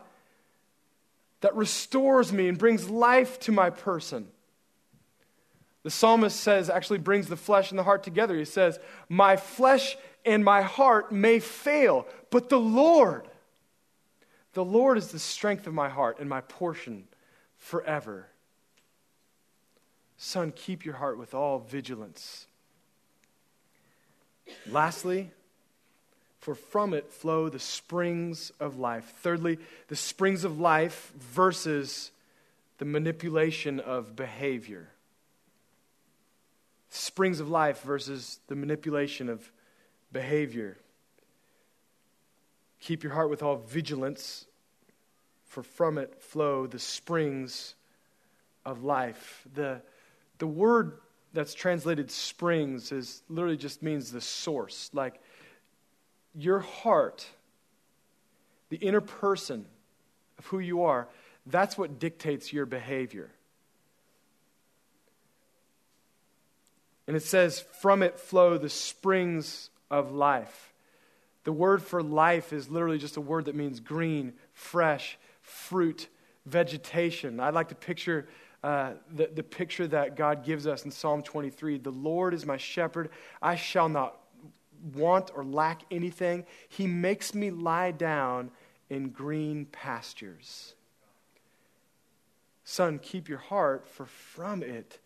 that 1.41 1.55
restores 1.55 2.31
me 2.31 2.47
and 2.47 2.57
brings 2.57 2.89
life 2.89 3.39
to 3.41 3.51
my 3.51 3.69
person. 3.69 4.27
The 5.83 5.91
psalmist 5.91 6.39
says, 6.39 6.69
actually 6.69 6.99
brings 6.99 7.27
the 7.27 7.35
flesh 7.35 7.69
and 7.69 7.77
the 7.77 7.83
heart 7.83 8.03
together. 8.03 8.37
He 8.37 8.45
says, 8.45 8.79
My 9.09 9.35
flesh 9.35 9.97
and 10.25 10.43
my 10.43 10.61
heart 10.61 11.11
may 11.11 11.39
fail, 11.39 12.07
but 12.29 12.49
the 12.49 12.59
Lord, 12.59 13.27
the 14.53 14.63
Lord 14.63 14.97
is 14.97 15.09
the 15.09 15.19
strength 15.19 15.67
of 15.67 15.73
my 15.73 15.89
heart 15.89 16.19
and 16.19 16.29
my 16.29 16.39
portion 16.41 17.03
forever. 17.57 18.27
Son, 20.15 20.53
keep 20.55 20.85
your 20.85 20.95
heart 20.95 21.17
with 21.17 21.33
all 21.33 21.59
vigilance. 21.59 22.47
Lastly, 24.65 25.31
for 26.39 26.55
from 26.55 26.93
it 26.93 27.11
flow 27.11 27.49
the 27.49 27.59
springs 27.59 28.53
of 28.59 28.79
life. 28.79 29.13
Thirdly, 29.21 29.59
the 29.89 29.95
springs 29.97 30.45
of 30.45 30.59
life 30.59 31.11
versus 31.17 32.11
the 32.77 32.85
manipulation 32.85 33.81
of 33.81 34.15
behavior 34.15 34.92
springs 36.93 37.39
of 37.39 37.49
life 37.49 37.81
versus 37.81 38.39
the 38.47 38.55
manipulation 38.55 39.27
of 39.27 39.51
behavior. 40.11 40.77
Keep 42.79 43.03
your 43.03 43.13
heart 43.13 43.31
with 43.31 43.41
all 43.41 43.55
vigilance, 43.55 44.45
for 45.47 45.63
from 45.63 45.97
it 45.97 46.21
flow 46.21 46.67
the 46.67 46.77
springs 46.77 47.73
of 48.63 48.83
life. 48.83 49.43
The, 49.55 49.81
the 50.37 50.45
word 50.45 50.99
that's 51.33 51.55
translated 51.55 52.11
springs 52.11 52.91
is 52.91 53.23
literally 53.27 53.57
just 53.57 53.81
means 53.81 54.11
the 54.11 54.21
source. 54.21 54.91
Like 54.93 55.19
your 56.35 56.59
heart, 56.59 57.25
the 58.69 58.77
inner 58.77 59.01
person 59.01 59.65
of 60.37 60.45
who 60.45 60.59
you 60.59 60.83
are, 60.83 61.07
that's 61.47 61.75
what 61.75 61.97
dictates 61.97 62.53
your 62.53 62.67
behavior. 62.67 63.31
And 67.07 67.15
it 67.15 67.23
says, 67.23 67.63
From 67.81 68.01
it 68.01 68.19
flow 68.19 68.57
the 68.57 68.69
springs 68.69 69.69
of 69.89 70.11
life. 70.11 70.73
The 71.43 71.51
word 71.51 71.83
for 71.83 72.01
life 72.01 72.53
is 72.53 72.69
literally 72.69 72.97
just 72.97 73.17
a 73.17 73.21
word 73.21 73.45
that 73.45 73.55
means 73.55 73.79
green, 73.79 74.33
fresh, 74.53 75.17
fruit, 75.41 76.07
vegetation. 76.45 77.39
I 77.39 77.49
like 77.49 77.69
to 77.69 77.75
picture 77.75 78.27
uh, 78.63 78.93
the, 79.13 79.29
the 79.33 79.43
picture 79.43 79.87
that 79.87 80.15
God 80.15 80.45
gives 80.45 80.65
us 80.67 80.85
in 80.85 80.91
Psalm 80.91 81.21
23 81.21 81.79
The 81.79 81.91
Lord 81.91 82.33
is 82.33 82.45
my 82.45 82.57
shepherd, 82.57 83.09
I 83.41 83.55
shall 83.55 83.89
not 83.89 84.17
want 84.95 85.31
or 85.35 85.43
lack 85.43 85.81
anything. 85.91 86.45
He 86.69 86.87
makes 86.87 87.33
me 87.33 87.51
lie 87.51 87.91
down 87.91 88.51
in 88.89 89.09
green 89.09 89.65
pastures. 89.65 90.75
Son, 92.63 92.99
keep 92.99 93.27
your 93.27 93.39
heart, 93.39 93.87
for 93.87 94.05
from 94.05 94.63
it 94.63 94.99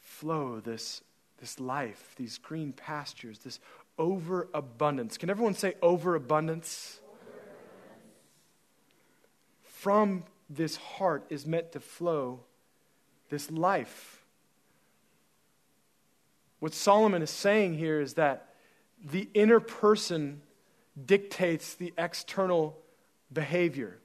flow 0.00 0.60
this 0.60 1.02
this 1.38 1.60
life, 1.60 2.14
these 2.16 2.38
green 2.38 2.72
pastures, 2.72 3.40
this 3.40 3.60
overabundance. 3.98 5.18
Can 5.18 5.30
everyone 5.30 5.54
say 5.54 5.74
overabundance? 5.82 7.00
From 9.62 10.24
this 10.48 10.76
heart 10.76 11.26
is 11.28 11.46
meant 11.46 11.72
to 11.72 11.80
flow 11.80 12.40
this 13.28 13.50
life. 13.50 14.24
What 16.58 16.72
Solomon 16.72 17.22
is 17.22 17.30
saying 17.30 17.74
here 17.74 18.00
is 18.00 18.14
that 18.14 18.54
the 19.04 19.28
inner 19.34 19.60
person 19.60 20.40
dictates 21.04 21.74
the 21.74 21.92
external 21.98 22.78
behavior. 23.30 23.98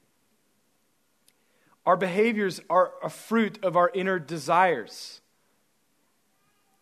Our 1.86 1.96
behaviors 1.96 2.60
are 2.68 2.92
a 3.02 3.08
fruit 3.08 3.64
of 3.64 3.76
our 3.76 3.90
inner 3.92 4.18
desires. 4.18 5.21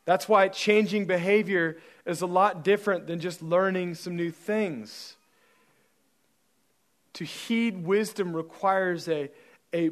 That's 0.04 0.28
why 0.28 0.48
changing 0.48 1.06
behavior 1.06 1.78
is 2.06 2.22
a 2.22 2.26
lot 2.26 2.64
different 2.64 3.06
than 3.06 3.20
just 3.20 3.42
learning 3.42 3.94
some 3.94 4.16
new 4.16 4.30
things. 4.30 5.16
To 7.14 7.24
heed 7.24 7.84
wisdom 7.84 8.34
requires 8.34 9.08
a, 9.08 9.30
a 9.74 9.90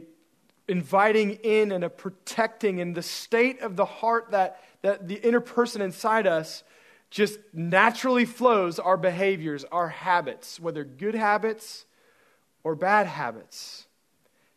inviting 0.66 1.32
in 1.42 1.72
and 1.72 1.82
a 1.82 1.90
protecting 1.90 2.78
in 2.78 2.92
the 2.92 3.02
state 3.02 3.60
of 3.60 3.76
the 3.76 3.84
heart 3.84 4.30
that, 4.30 4.62
that 4.82 5.08
the 5.08 5.16
inner 5.16 5.40
person 5.40 5.82
inside 5.82 6.26
us 6.26 6.62
just 7.10 7.38
naturally 7.52 8.24
flows 8.24 8.78
our 8.78 8.96
behaviors, 8.96 9.64
our 9.64 9.88
habits, 9.88 10.60
whether 10.60 10.84
good 10.84 11.14
habits 11.14 11.86
or 12.62 12.74
bad 12.74 13.06
habits. 13.06 13.86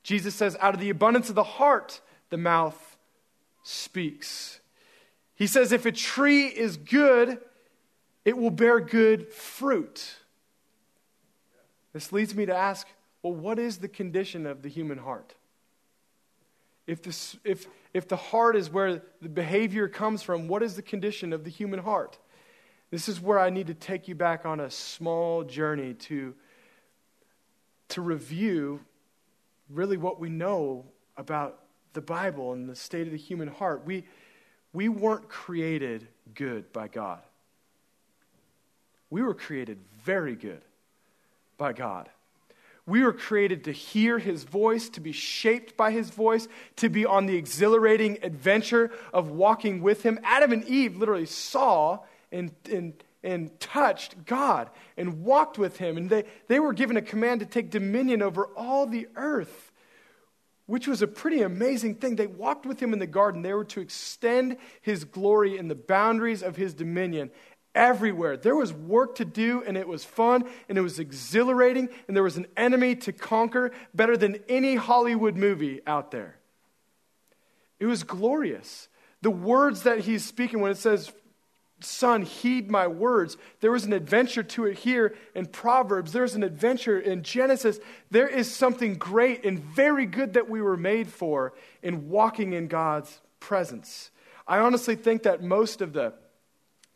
Jesus 0.04 0.36
says, 0.36 0.58
out 0.60 0.74
of 0.74 0.80
the 0.80 0.90
abundance 0.90 1.30
of 1.30 1.36
the 1.36 1.44
heart, 1.44 2.02
the 2.30 2.38
mouth 2.38 2.98
speaks. 3.64 4.61
He 5.42 5.48
says, 5.48 5.72
if 5.72 5.88
a 5.88 5.92
tree 5.92 6.46
is 6.46 6.78
good, 6.78 7.40
it 8.26 8.38
will 8.38 8.52
bear 8.52 8.80
good 8.80 9.34
fruit. 9.34 10.18
This 11.94 12.12
leads 12.12 12.36
me 12.36 12.46
to 12.46 12.56
ask 12.56 12.86
well, 13.24 13.34
what 13.34 13.58
is 13.58 13.80
the 13.80 13.88
condition 13.88 14.46
of 14.46 14.62
the 14.62 14.70
human 14.70 15.00
heart? 15.00 15.34
If, 16.86 17.02
this, 17.02 17.38
if, 17.44 17.66
if 17.92 18.08
the 18.08 18.18
heart 18.18 18.56
is 18.56 18.70
where 18.70 19.02
the 19.20 19.30
behavior 19.30 19.88
comes 19.88 20.22
from, 20.22 20.48
what 20.48 20.62
is 20.62 20.76
the 20.76 20.84
condition 20.84 21.34
of 21.34 21.44
the 21.44 21.50
human 21.50 21.80
heart? 21.80 22.20
This 22.92 23.10
is 23.10 23.20
where 23.20 23.40
I 23.40 23.50
need 23.50 23.66
to 23.66 23.74
take 23.74 24.08
you 24.08 24.14
back 24.14 24.46
on 24.46 24.60
a 24.60 24.70
small 24.70 25.44
journey 25.44 25.96
to, 25.96 26.36
to 27.90 28.02
review 28.02 28.80
really 29.72 29.98
what 29.98 30.20
we 30.20 30.30
know 30.30 30.86
about 31.18 31.64
the 31.94 32.02
Bible 32.02 32.54
and 32.54 32.70
the 32.70 32.76
state 32.76 33.08
of 33.08 33.12
the 33.12 33.18
human 33.18 33.48
heart. 33.48 33.84
We, 33.88 34.06
we 34.74 34.90
weren't 34.90 35.30
created 35.30 36.08
good 36.34 36.72
by 36.72 36.88
God. 36.88 37.20
We 39.10 39.22
were 39.22 39.34
created 39.34 39.78
very 40.04 40.36
good 40.36 40.62
by 41.58 41.74
God. 41.74 42.10
We 42.88 43.04
were 43.04 43.14
created 43.14 43.66
to 43.66 43.72
hear 43.72 44.18
his 44.18 44.44
voice, 44.44 44.90
to 44.90 45.00
be 45.00 45.12
shaped 45.12 45.78
by 45.78 45.92
his 45.92 46.10
voice, 46.10 46.48
to 46.78 46.90
be 46.90 47.06
on 47.06 47.26
the 47.26 47.36
exhilarating 47.36 48.18
adventure 48.24 48.92
of 49.14 49.30
walking 49.30 49.82
with 49.82 50.04
him. 50.04 50.20
Adam 50.24 50.52
and 50.52 50.64
Eve 50.66 50.98
literally 50.98 51.28
saw 51.28 52.00
and, 52.32 52.52
and, 52.72 52.94
and 53.24 53.60
touched 53.60 54.26
God 54.26 54.70
and 54.98 55.24
walked 55.24 55.60
with 55.60 55.78
him. 55.78 55.96
And 55.96 56.10
they, 56.10 56.24
they 56.48 56.60
were 56.60 56.74
given 56.74 56.98
a 56.98 57.02
command 57.02 57.42
to 57.42 57.46
take 57.46 57.70
dominion 57.70 58.22
over 58.22 58.48
all 58.58 58.88
the 58.88 59.08
earth, 59.16 59.71
which 60.72 60.88
was 60.88 61.02
a 61.02 61.08
pretty 61.08 61.42
amazing 61.42 61.96
thing. 61.96 62.16
They 62.16 62.28
walked 62.28 62.66
with 62.66 62.82
him 62.82 62.94
in 62.94 63.00
the 63.00 63.06
garden. 63.06 63.42
They 63.42 63.54
were 63.54 63.66
to 63.66 63.82
extend 63.82 64.56
his 64.82 65.04
glory 65.04 65.58
in 65.58 65.68
the 65.68 65.76
boundaries 65.76 66.42
of 66.42 66.56
his 66.56 66.74
dominion 66.74 67.30
everywhere. 67.76 68.38
There 68.38 68.56
was 68.56 68.72
work 68.72 69.16
to 69.16 69.26
do, 69.26 69.62
and 69.68 69.76
it 69.76 69.86
was 69.86 70.06
fun, 70.06 70.46
and 70.70 70.78
it 70.78 70.82
was 70.82 70.98
exhilarating, 70.98 71.90
and 72.08 72.16
there 72.16 72.24
was 72.24 72.38
an 72.38 72.48
enemy 72.56 72.96
to 72.96 73.12
conquer 73.12 73.72
better 73.94 74.16
than 74.16 74.38
any 74.48 74.76
Hollywood 74.76 75.36
movie 75.36 75.82
out 75.86 76.12
there. 76.12 76.38
It 77.82 77.86
was 77.88 78.04
glorious. 78.04 78.88
The 79.22 79.30
words 79.30 79.84
that 79.84 80.00
he's 80.00 80.24
speaking 80.24 80.62
when 80.62 80.72
it 80.72 80.78
says, 80.78 81.12
Son, 81.84 82.22
heed 82.22 82.70
my 82.70 82.88
words. 82.88 83.38
There 83.60 83.72
was 83.72 83.86
an 83.86 83.94
adventure 83.94 84.44
to 84.44 84.66
it 84.66 84.80
here 84.80 85.16
in 85.36 85.48
Proverbs. 85.48 86.12
There's 86.12 86.36
an 86.36 86.44
adventure 86.44 87.00
in 87.00 87.24
Genesis. 87.24 87.80
There 88.10 88.28
is 88.28 88.54
something 88.54 88.96
great 88.96 89.46
and 89.46 89.60
very 89.60 90.06
good 90.06 90.34
that 90.34 90.50
we 90.50 90.62
were 90.62 90.78
made 90.78 91.08
for 91.08 91.54
in 91.82 92.10
walking 92.10 92.54
in 92.54 92.68
God's 92.68 93.20
presence. 93.40 94.12
I 94.48 94.60
honestly 94.60 94.96
think 94.96 95.24
that 95.24 95.42
most 95.42 95.82
of 95.82 95.94
the 95.94 96.14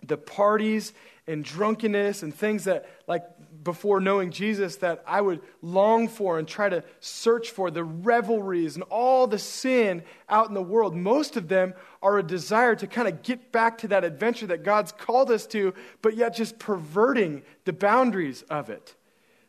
the 0.07 0.17
parties 0.17 0.93
and 1.27 1.43
drunkenness 1.43 2.23
and 2.23 2.33
things 2.33 2.65
that, 2.65 2.87
like 3.07 3.23
before 3.65 3.99
knowing 3.99 4.31
Jesus, 4.31 4.77
that 4.77 5.03
I 5.05 5.19
would 5.19 5.41
long 5.61 6.07
for 6.07 6.39
and 6.39 6.47
try 6.47 6.69
to 6.69 6.83
search 7.01 7.49
for, 7.49 7.69
the 7.69 7.83
revelries 7.83 8.75
and 8.75 8.83
all 8.83 9.27
the 9.27 9.39
sin 9.39 10.03
out 10.29 10.47
in 10.47 10.53
the 10.53 10.61
world, 10.61 10.95
most 10.95 11.35
of 11.35 11.49
them 11.49 11.73
are 12.01 12.17
a 12.19 12.23
desire 12.23 12.75
to 12.75 12.87
kind 12.87 13.07
of 13.07 13.23
get 13.23 13.51
back 13.51 13.79
to 13.79 13.89
that 13.89 14.05
adventure 14.05 14.47
that 14.47 14.63
God's 14.63 14.93
called 14.93 15.31
us 15.31 15.47
to, 15.47 15.73
but 16.03 16.15
yet 16.15 16.35
just 16.35 16.59
perverting 16.59 17.41
the 17.65 17.73
boundaries 17.73 18.43
of 18.43 18.69
it. 18.69 18.95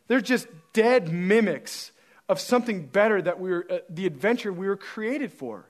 They're 0.08 0.20
just 0.20 0.48
dead 0.72 1.12
mimics 1.12 1.92
of 2.28 2.40
something 2.40 2.86
better 2.86 3.20
that 3.20 3.38
we 3.38 3.50
were, 3.50 3.66
uh, 3.70 3.78
the 3.88 4.06
adventure 4.06 4.52
we 4.52 4.66
were 4.66 4.76
created 4.76 5.32
for. 5.32 5.68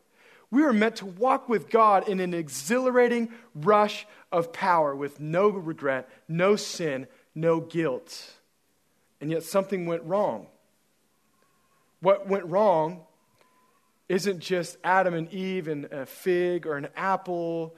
We 0.53 0.63
were 0.63 0.73
meant 0.73 0.97
to 0.97 1.07
walk 1.07 1.49
with 1.49 1.69
God 1.69 2.09
in 2.09 2.21
an 2.21 2.33
exhilarating 2.33 3.31
rush 3.57 4.07
of 4.31 4.53
power 4.53 4.95
with 4.95 5.19
no 5.19 5.49
regret, 5.49 6.09
no 6.29 6.55
sin, 6.55 7.09
no 7.35 7.61
guilt. 7.61 8.36
And 9.21 9.31
yet 9.31 9.43
something 9.43 9.87
went 9.87 10.03
wrong. 10.05 10.47
What 12.01 12.29
went 12.29 12.45
wrong 12.47 13.03
isn't 14.09 14.41
just 14.41 14.77
Adam 14.85 15.15
and 15.15 15.33
Eve 15.33 15.69
and 15.69 15.87
a 15.87 16.07
fig 16.07 16.67
or 16.67 16.77
an 16.77 16.89
apple, 16.95 17.75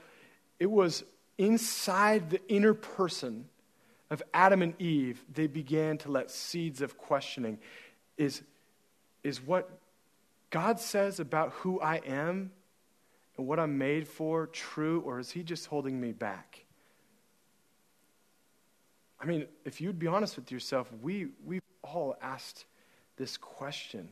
it 0.59 0.69
was 0.69 1.03
inside 1.37 2.29
the 2.29 2.41
inner 2.47 2.73
person 2.73 3.45
of 4.11 4.23
Adam 4.33 4.61
and 4.61 4.79
Eve, 4.81 5.23
they 5.33 5.47
began 5.47 5.97
to 5.99 6.11
let 6.11 6.31
seeds 6.31 6.81
of 6.81 6.97
questioning. 6.97 7.59
Is, 8.17 8.41
is 9.23 9.41
what 9.41 9.69
God 10.49 10.79
says 10.79 11.19
about 11.19 11.51
who 11.53 11.79
I 11.79 11.97
am 11.97 12.51
and 13.37 13.47
what 13.47 13.59
I'm 13.59 13.77
made 13.77 14.07
for 14.07 14.47
true, 14.47 15.01
or 15.01 15.19
is 15.19 15.31
He 15.31 15.43
just 15.43 15.67
holding 15.67 15.99
me 15.99 16.11
back? 16.11 16.65
I 19.21 19.25
mean, 19.25 19.47
if 19.65 19.81
you'd 19.81 19.99
be 19.99 20.07
honest 20.07 20.35
with 20.35 20.51
yourself, 20.51 20.87
we, 21.01 21.27
we've 21.45 21.61
all 21.83 22.15
asked 22.21 22.65
this 23.17 23.37
question. 23.37 24.09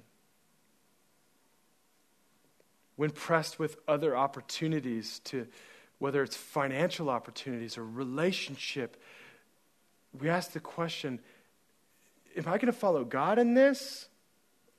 When 2.97 3.11
pressed 3.11 3.59
with 3.59 3.77
other 3.87 4.17
opportunities 4.17 5.19
to, 5.25 5.47
whether 5.99 6.23
it's 6.23 6.35
financial 6.35 7.09
opportunities 7.09 7.77
or 7.77 7.85
relationship, 7.85 9.01
we 10.19 10.29
ask 10.29 10.51
the 10.51 10.59
question 10.59 11.19
Am 12.35 12.43
I 12.43 12.57
going 12.57 12.67
to 12.67 12.71
follow 12.71 13.03
God 13.03 13.39
in 13.39 13.55
this? 13.55 14.09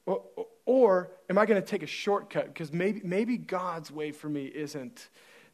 Or, 0.07 0.23
or 0.64 1.11
am 1.29 1.38
I 1.38 1.45
going 1.45 1.61
to 1.61 1.67
take 1.67 1.83
a 1.83 1.88
shortcut? 1.88 2.47
Because 2.47 2.73
maybe, 2.73 3.01
maybe 3.03 3.37
God's 3.37 3.91
way 3.91 4.12
for 4.12 4.29
me 4.29 4.47
isn't 4.47 5.09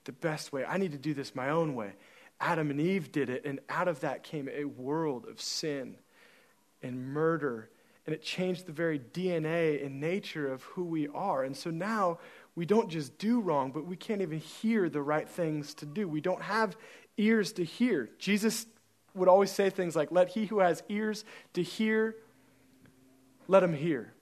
the 0.04 0.12
best 0.12 0.52
way. 0.52 0.64
I 0.66 0.76
need 0.76 0.92
to 0.92 0.98
do 0.98 1.14
this 1.14 1.34
my 1.34 1.48
own 1.48 1.74
way. 1.74 1.94
Adam 2.40 2.70
and 2.70 2.80
Eve 2.80 3.12
did 3.12 3.30
it, 3.30 3.44
and 3.44 3.60
out 3.68 3.88
of 3.88 4.00
that 4.00 4.22
came 4.22 4.48
a 4.48 4.64
world 4.64 5.26
of 5.26 5.40
sin 5.40 5.96
and 6.82 7.08
murder. 7.12 7.70
And 8.06 8.14
it 8.14 8.22
changed 8.22 8.66
the 8.66 8.72
very 8.72 8.98
DNA 8.98 9.84
and 9.84 10.00
nature 10.00 10.52
of 10.52 10.62
who 10.64 10.84
we 10.84 11.08
are. 11.08 11.44
And 11.44 11.56
so 11.56 11.70
now 11.70 12.18
we 12.54 12.66
don't 12.66 12.90
just 12.90 13.16
do 13.18 13.40
wrong, 13.40 13.72
but 13.72 13.86
we 13.86 13.96
can't 13.96 14.20
even 14.20 14.38
hear 14.38 14.90
the 14.90 15.00
right 15.00 15.28
things 15.28 15.72
to 15.74 15.86
do. 15.86 16.06
We 16.06 16.20
don't 16.20 16.42
have 16.42 16.76
ears 17.16 17.52
to 17.54 17.64
hear. 17.64 18.10
Jesus 18.18 18.66
would 19.14 19.28
always 19.28 19.50
say 19.50 19.70
things 19.70 19.96
like, 19.96 20.12
Let 20.12 20.28
he 20.28 20.46
who 20.46 20.58
has 20.58 20.82
ears 20.88 21.24
to 21.54 21.62
hear, 21.62 22.16
let 23.48 23.62
him 23.62 23.72
hear. 23.72 24.12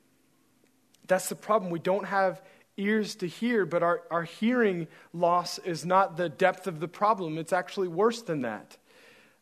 That's 1.08 1.28
the 1.28 1.34
problem. 1.34 1.70
We 1.70 1.78
don't 1.78 2.06
have 2.06 2.42
ears 2.76 3.14
to 3.16 3.26
hear, 3.26 3.66
but 3.66 3.82
our, 3.82 4.02
our 4.10 4.24
hearing 4.24 4.88
loss 5.12 5.58
is 5.58 5.84
not 5.84 6.16
the 6.16 6.28
depth 6.28 6.66
of 6.66 6.80
the 6.80 6.88
problem. 6.88 7.38
It's 7.38 7.52
actually 7.52 7.88
worse 7.88 8.22
than 8.22 8.42
that. 8.42 8.76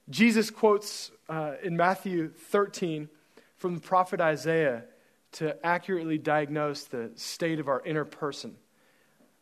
Jesus 0.09 0.51
quotes 0.51 1.11
uh, 1.29 1.55
in 1.62 1.77
Matthew 1.77 2.31
13 2.31 3.09
from 3.57 3.75
the 3.75 3.81
prophet 3.81 4.21
Isaiah 4.21 4.85
to 5.33 5.64
accurately 5.64 6.19
diagnose 6.19 6.85
the 6.85 7.12
state 7.14 7.61
of 7.61 7.69
our 7.69 7.81
inner 7.85 8.05
person. 8.05 8.57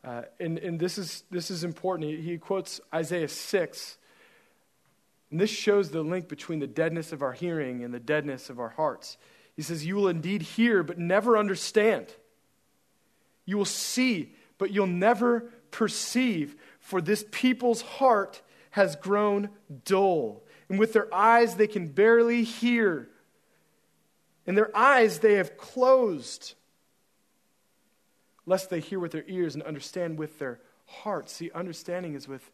Uh, 0.05 0.23
and 0.39 0.59
and 0.59 0.79
this, 0.79 0.99
is, 0.99 1.25
this 1.31 1.51
is 1.51 1.65
important. 1.65 2.11
He, 2.11 2.17
he 2.17 2.39
quotes 2.39 2.81
Isaiah 2.95 3.29
6. 3.29 3.99
And 5.31 5.41
this 5.41 5.51
shows 5.51 5.91
the 5.91 6.03
link 6.03 6.29
between 6.29 6.59
the 6.59 6.67
deadness 6.67 7.13
of 7.13 7.23
our 7.23 7.33
hearing 7.33 7.85
and 7.85 7.93
the 7.93 8.01
deadness 8.01 8.51
of 8.51 8.61
our 8.61 8.71
hearts. 8.71 9.19
He 9.57 9.63
says, 9.63 9.85
You 9.85 9.97
will 9.97 10.09
indeed 10.09 10.43
hear, 10.43 10.83
but 10.83 10.99
never 10.99 11.37
understand. 11.37 12.07
You 13.49 13.57
will 13.57 13.65
see, 13.65 14.35
but 14.59 14.73
you'll 14.73 14.87
never 14.87 15.51
perceive, 15.71 16.55
for 16.81 17.01
this 17.01 17.25
people's 17.31 17.81
heart 17.81 18.43
has 18.73 18.95
grown 18.95 19.49
dull. 19.87 20.45
And 20.69 20.79
with 20.79 20.93
their 20.93 21.13
eyes, 21.15 21.57
they 21.57 21.67
can 21.67 21.89
barely 21.89 22.45
hear. 22.45 23.09
And 24.47 24.55
their 24.55 24.71
eyes 24.77 25.21
they 25.21 25.37
have 25.37 25.57
closed, 25.57 26.57
lest 28.45 28.69
they 28.69 28.81
hear 28.81 29.01
with 29.01 29.13
their 29.13 29.25
ears 29.27 29.55
and 29.55 29.63
understand 29.63 30.19
with 30.19 30.39
their 30.39 30.61
heart. 30.85 31.31
See, 31.31 31.51
understanding 31.55 32.17
is 32.17 32.29
with 32.29 32.51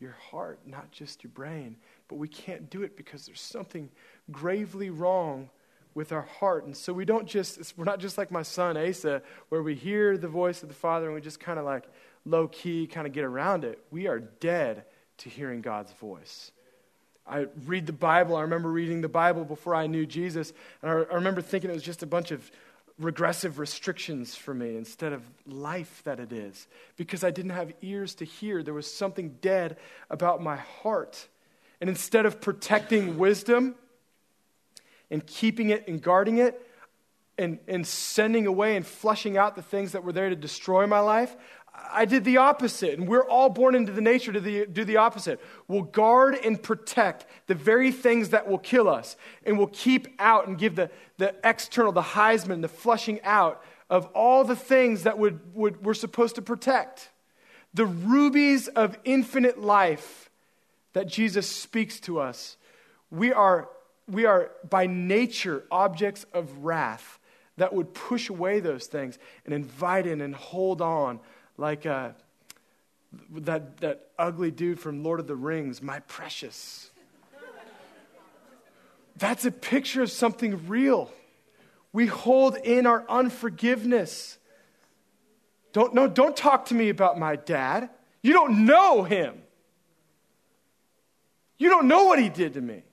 your 0.00 0.16
heart, 0.30 0.60
not 0.64 0.90
just 0.92 1.22
your 1.22 1.30
brain. 1.32 1.76
But 2.08 2.16
we 2.16 2.28
can't 2.28 2.70
do 2.70 2.84
it 2.84 2.96
because 2.96 3.26
there's 3.26 3.42
something 3.42 3.90
gravely 4.30 4.88
wrong 4.88 5.50
with 5.98 6.12
our 6.12 6.22
heart. 6.22 6.64
And 6.64 6.76
so 6.76 6.92
we 6.92 7.04
don't 7.04 7.26
just, 7.26 7.76
we're 7.76 7.84
not 7.84 7.98
just 7.98 8.16
like 8.16 8.30
my 8.30 8.42
son 8.42 8.76
Asa, 8.76 9.20
where 9.48 9.64
we 9.64 9.74
hear 9.74 10.16
the 10.16 10.28
voice 10.28 10.62
of 10.62 10.68
the 10.68 10.74
Father 10.76 11.06
and 11.06 11.14
we 11.16 11.20
just 11.20 11.40
kind 11.40 11.58
of 11.58 11.64
like 11.64 11.86
low 12.24 12.46
key 12.46 12.86
kind 12.86 13.04
of 13.04 13.12
get 13.12 13.24
around 13.24 13.64
it. 13.64 13.80
We 13.90 14.06
are 14.06 14.20
dead 14.20 14.84
to 15.18 15.28
hearing 15.28 15.60
God's 15.60 15.90
voice. 15.94 16.52
I 17.26 17.48
read 17.66 17.86
the 17.86 17.92
Bible. 17.92 18.36
I 18.36 18.42
remember 18.42 18.70
reading 18.70 19.00
the 19.00 19.08
Bible 19.08 19.44
before 19.44 19.74
I 19.74 19.88
knew 19.88 20.06
Jesus. 20.06 20.52
And 20.82 20.90
I, 20.92 20.94
I 20.94 21.14
remember 21.16 21.42
thinking 21.42 21.68
it 21.68 21.74
was 21.74 21.82
just 21.82 22.04
a 22.04 22.06
bunch 22.06 22.30
of 22.30 22.48
regressive 23.00 23.58
restrictions 23.58 24.36
for 24.36 24.54
me 24.54 24.76
instead 24.76 25.12
of 25.12 25.24
life 25.46 26.02
that 26.04 26.20
it 26.20 26.32
is. 26.32 26.68
Because 26.96 27.24
I 27.24 27.32
didn't 27.32 27.50
have 27.50 27.72
ears 27.82 28.14
to 28.14 28.24
hear. 28.24 28.62
There 28.62 28.72
was 28.72 28.88
something 28.88 29.36
dead 29.40 29.76
about 30.10 30.40
my 30.40 30.58
heart. 30.58 31.26
And 31.80 31.90
instead 31.90 32.24
of 32.24 32.40
protecting 32.40 33.18
wisdom, 33.18 33.74
and 35.10 35.26
keeping 35.26 35.70
it 35.70 35.88
and 35.88 36.02
guarding 36.02 36.38
it 36.38 36.60
and, 37.38 37.58
and 37.68 37.86
sending 37.86 38.46
away 38.46 38.76
and 38.76 38.86
flushing 38.86 39.36
out 39.36 39.56
the 39.56 39.62
things 39.62 39.92
that 39.92 40.04
were 40.04 40.12
there 40.12 40.28
to 40.28 40.36
destroy 40.36 40.86
my 40.86 41.00
life, 41.00 41.36
I 41.92 42.04
did 42.04 42.24
the 42.24 42.38
opposite. 42.38 42.98
And 42.98 43.08
we're 43.08 43.26
all 43.28 43.48
born 43.48 43.74
into 43.74 43.92
the 43.92 44.00
nature 44.00 44.32
to 44.32 44.40
the, 44.40 44.66
do 44.66 44.84
the 44.84 44.96
opposite. 44.96 45.40
We'll 45.68 45.82
guard 45.82 46.34
and 46.34 46.60
protect 46.60 47.26
the 47.46 47.54
very 47.54 47.92
things 47.92 48.30
that 48.30 48.48
will 48.48 48.58
kill 48.58 48.88
us. 48.88 49.16
And 49.44 49.56
we'll 49.56 49.68
keep 49.68 50.08
out 50.18 50.48
and 50.48 50.58
give 50.58 50.74
the, 50.74 50.90
the 51.18 51.34
external, 51.44 51.92
the 51.92 52.02
Heisman, 52.02 52.62
the 52.62 52.68
flushing 52.68 53.20
out 53.22 53.62
of 53.88 54.06
all 54.06 54.44
the 54.44 54.56
things 54.56 55.04
that 55.04 55.18
would, 55.18 55.40
would, 55.54 55.84
we're 55.84 55.94
supposed 55.94 56.34
to 56.34 56.42
protect. 56.42 57.10
The 57.74 57.86
rubies 57.86 58.68
of 58.68 58.98
infinite 59.04 59.60
life 59.60 60.30
that 60.92 61.06
Jesus 61.06 61.48
speaks 61.48 62.00
to 62.00 62.18
us. 62.18 62.56
We 63.10 63.32
are 63.32 63.68
we 64.08 64.24
are 64.24 64.50
by 64.68 64.86
nature 64.86 65.64
objects 65.70 66.24
of 66.32 66.64
wrath 66.64 67.18
that 67.56 67.74
would 67.74 67.92
push 67.92 68.28
away 68.28 68.60
those 68.60 68.86
things 68.86 69.18
and 69.44 69.52
invite 69.52 70.06
in 70.06 70.20
and 70.20 70.34
hold 70.34 70.80
on 70.80 71.20
like 71.56 71.86
uh, 71.86 72.10
that, 73.30 73.78
that 73.78 74.08
ugly 74.18 74.50
dude 74.50 74.80
from 74.80 75.02
Lord 75.02 75.20
of 75.20 75.26
the 75.26 75.36
Rings, 75.36 75.82
my 75.82 76.00
precious. 76.00 76.90
That's 79.16 79.44
a 79.44 79.50
picture 79.50 80.02
of 80.02 80.10
something 80.10 80.68
real. 80.68 81.10
We 81.92 82.06
hold 82.06 82.56
in 82.56 82.86
our 82.86 83.04
unforgiveness. 83.08 84.38
Don't, 85.72 85.94
no, 85.94 86.06
don't 86.06 86.36
talk 86.36 86.66
to 86.66 86.74
me 86.74 86.88
about 86.88 87.18
my 87.18 87.34
dad. 87.36 87.90
You 88.22 88.32
don't 88.32 88.64
know 88.64 89.02
him. 89.02 89.42
You 91.58 91.68
don't 91.68 91.88
know 91.88 92.04
what 92.04 92.20
he 92.20 92.28
did 92.28 92.54
to 92.54 92.60
me. 92.60 92.84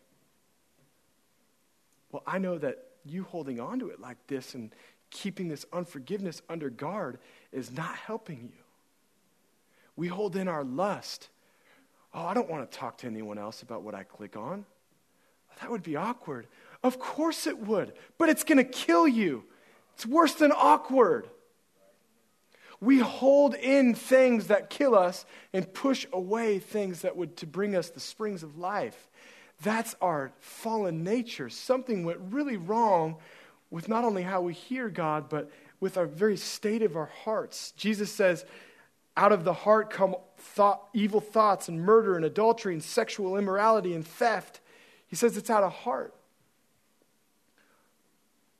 Well, 2.15 2.23
I 2.25 2.37
know 2.37 2.57
that 2.59 2.81
you 3.03 3.23
holding 3.23 3.59
on 3.59 3.79
to 3.79 3.89
it 3.89 3.99
like 3.99 4.15
this 4.27 4.55
and 4.55 4.73
keeping 5.11 5.49
this 5.49 5.65
unforgiveness 5.73 6.41
under 6.47 6.69
guard 6.69 7.19
is 7.51 7.73
not 7.73 7.93
helping 7.93 8.53
you. 8.53 8.63
We 9.97 10.07
hold 10.07 10.37
in 10.37 10.47
our 10.47 10.63
lust. 10.63 11.27
Oh, 12.13 12.23
I 12.25 12.33
don't 12.33 12.49
want 12.49 12.71
to 12.71 12.77
talk 12.77 12.99
to 12.99 13.07
anyone 13.07 13.37
else 13.37 13.63
about 13.63 13.83
what 13.83 13.95
I 13.95 14.03
click 14.03 14.37
on. 14.37 14.63
That 15.59 15.69
would 15.69 15.83
be 15.83 15.97
awkward. 15.97 16.47
Of 16.83 16.99
course 16.99 17.47
it 17.47 17.59
would, 17.59 17.91
but 18.17 18.29
it's 18.29 18.45
going 18.45 18.59
to 18.59 18.63
kill 18.63 19.09
you. 19.09 19.43
It's 19.95 20.05
worse 20.05 20.35
than 20.35 20.53
awkward. 20.53 21.27
We 22.79 22.99
hold 22.99 23.55
in 23.55 23.93
things 23.93 24.47
that 24.47 24.69
kill 24.69 24.95
us 24.95 25.25
and 25.51 25.73
push 25.73 26.07
away 26.13 26.59
things 26.59 27.01
that 27.01 27.17
would 27.17 27.35
to 27.37 27.45
bring 27.45 27.75
us 27.75 27.89
the 27.89 27.99
springs 27.99 28.41
of 28.41 28.57
life. 28.57 29.09
That's 29.61 29.95
our 30.01 30.31
fallen 30.39 31.03
nature. 31.03 31.49
Something 31.49 32.03
went 32.03 32.19
really 32.29 32.57
wrong 32.57 33.17
with 33.69 33.87
not 33.89 34.03
only 34.03 34.23
how 34.23 34.41
we 34.41 34.53
hear 34.53 34.89
God, 34.89 35.29
but 35.29 35.49
with 35.79 35.97
our 35.97 36.05
very 36.05 36.37
state 36.37 36.81
of 36.81 36.95
our 36.95 37.11
hearts. 37.23 37.71
Jesus 37.71 38.11
says, 38.11 38.45
out 39.17 39.31
of 39.31 39.43
the 39.43 39.53
heart 39.53 39.89
come 39.89 40.15
thought, 40.37 40.87
evil 40.93 41.21
thoughts 41.21 41.69
and 41.69 41.81
murder 41.81 42.15
and 42.15 42.25
adultery 42.25 42.73
and 42.73 42.83
sexual 42.83 43.37
immorality 43.37 43.93
and 43.93 44.05
theft. 44.05 44.59
He 45.07 45.15
says 45.15 45.37
it's 45.37 45.49
out 45.49 45.63
of 45.63 45.71
heart. 45.71 46.13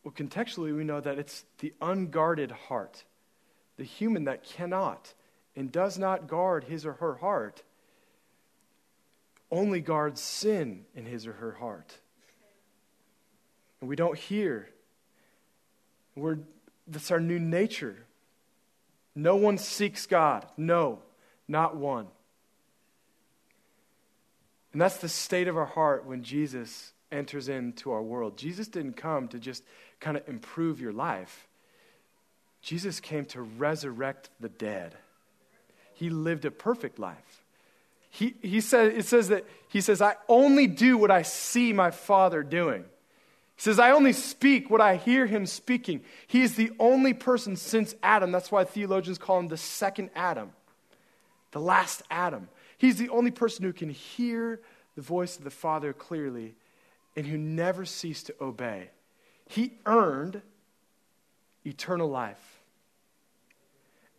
Well, 0.03 0.13
contextually, 0.13 0.75
we 0.75 0.83
know 0.83 1.01
that 1.01 1.17
it's 1.17 1.45
the 1.59 1.73
unguarded 1.81 2.51
heart, 2.51 3.03
the 3.77 3.83
human 3.83 4.25
that 4.25 4.43
cannot 4.43 5.13
and 5.55 5.71
does 5.71 5.97
not 5.97 6.27
guard 6.27 6.65
his 6.65 6.85
or 6.85 6.93
her 6.93 7.15
heart, 7.15 7.63
only 9.51 9.81
guards 9.81 10.21
sin 10.21 10.85
in 10.95 11.05
his 11.05 11.27
or 11.27 11.33
her 11.33 11.53
heart. 11.53 11.97
And 13.79 13.89
we 13.89 13.95
don't 13.95 14.17
hear. 14.17 14.69
We're, 16.15 16.39
that's 16.87 17.11
our 17.11 17.19
new 17.19 17.39
nature. 17.39 18.05
No 19.15 19.35
one 19.35 19.57
seeks 19.57 20.05
God. 20.05 20.45
No, 20.57 20.99
not 21.47 21.75
one. 21.75 22.07
And 24.73 24.81
that's 24.81 24.97
the 24.97 25.09
state 25.09 25.47
of 25.47 25.55
our 25.55 25.65
heart 25.65 26.05
when 26.05 26.23
Jesus 26.23 26.91
enters 27.11 27.47
into 27.47 27.91
our 27.91 28.01
world. 28.01 28.37
Jesus 28.37 28.67
didn't 28.67 28.97
come 28.97 29.27
to 29.29 29.39
just 29.39 29.63
kind 29.99 30.17
of 30.17 30.27
improve 30.27 30.81
your 30.81 30.91
life, 30.91 31.47
Jesus 32.61 32.99
came 32.99 33.25
to 33.25 33.41
resurrect 33.41 34.29
the 34.39 34.49
dead. 34.49 34.95
He 35.93 36.09
lived 36.09 36.43
a 36.43 36.51
perfect 36.51 36.99
life. 36.99 37.44
He, 38.15 38.33
he 38.41 38.61
said, 38.61 38.93
it 38.93 39.05
says 39.05 39.27
that 39.27 39.45
he 39.67 39.81
says, 39.81 40.01
I 40.01 40.15
only 40.29 40.67
do 40.67 40.97
what 40.97 41.11
I 41.11 41.21
see 41.21 41.73
my 41.73 41.91
Father 41.91 42.43
doing. 42.43 42.83
He 43.57 43.61
says, 43.61 43.77
I 43.77 43.91
only 43.91 44.13
speak 44.13 44.69
what 44.69 44.79
I 44.79 44.95
hear 44.95 45.25
him 45.25 45.45
speaking. 45.45 46.01
He 46.25 46.41
is 46.41 46.55
the 46.55 46.71
only 46.79 47.13
person 47.13 47.57
since 47.57 47.93
Adam. 48.01 48.31
That's 48.31 48.53
why 48.53 48.63
theologians 48.63 49.17
call 49.17 49.39
him 49.39 49.49
the 49.49 49.57
second 49.57 50.11
Adam, 50.15 50.53
the 51.51 51.59
last 51.59 52.03
Adam. 52.09 52.47
He's 52.77 52.95
the 52.95 53.09
only 53.09 53.31
person 53.31 53.65
who 53.65 53.73
can 53.73 53.89
hear 53.89 54.61
the 54.95 55.01
voice 55.01 55.37
of 55.37 55.43
the 55.43 55.51
Father 55.51 55.91
clearly 55.91 56.55
and 57.17 57.27
who 57.27 57.37
never 57.37 57.83
ceased 57.83 58.27
to 58.27 58.35
obey. 58.39 58.91
He 59.49 59.73
earned 59.85 60.41
eternal 61.65 62.07
life. 62.07 62.54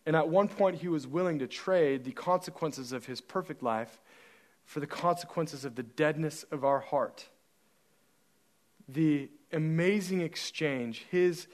And 0.07 0.15
at 0.15 0.29
one 0.29 0.49
point, 0.49 0.77
he 0.77 0.89
was 0.89 1.07
willing 1.07 1.41
to 1.41 1.49
trade 1.49 2.05
the 2.05 2.13
consequences 2.13 2.93
of 2.93 3.07
his 3.07 3.21
perfect 3.21 3.63
life 3.63 4.01
for 4.65 4.81
the 4.81 4.87
consequences 4.87 5.65
of 5.65 5.75
the 5.75 5.83
deadness 5.83 6.45
of 6.45 6.65
our 6.65 6.81
heart. 6.81 7.29
The 8.89 9.29
amazing 9.53 10.21
exchange, 10.21 11.07
his 11.11 11.49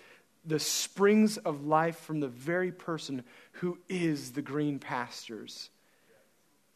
the 0.44 0.59
springs 0.59 1.36
of 1.38 1.64
life 1.64 1.96
from 1.96 2.20
the 2.20 2.28
very 2.28 2.72
person 2.72 3.22
who 3.53 3.78
is 3.88 4.32
the 4.32 4.42
green 4.42 4.78
pastures 4.78 5.70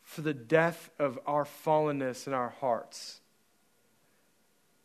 for 0.03 0.21
the 0.21 0.35
death 0.35 0.91
of 1.01 1.19
our 1.27 1.45
fallenness 1.45 2.29
in 2.29 2.33
our 2.33 2.51
hearts 2.61 3.21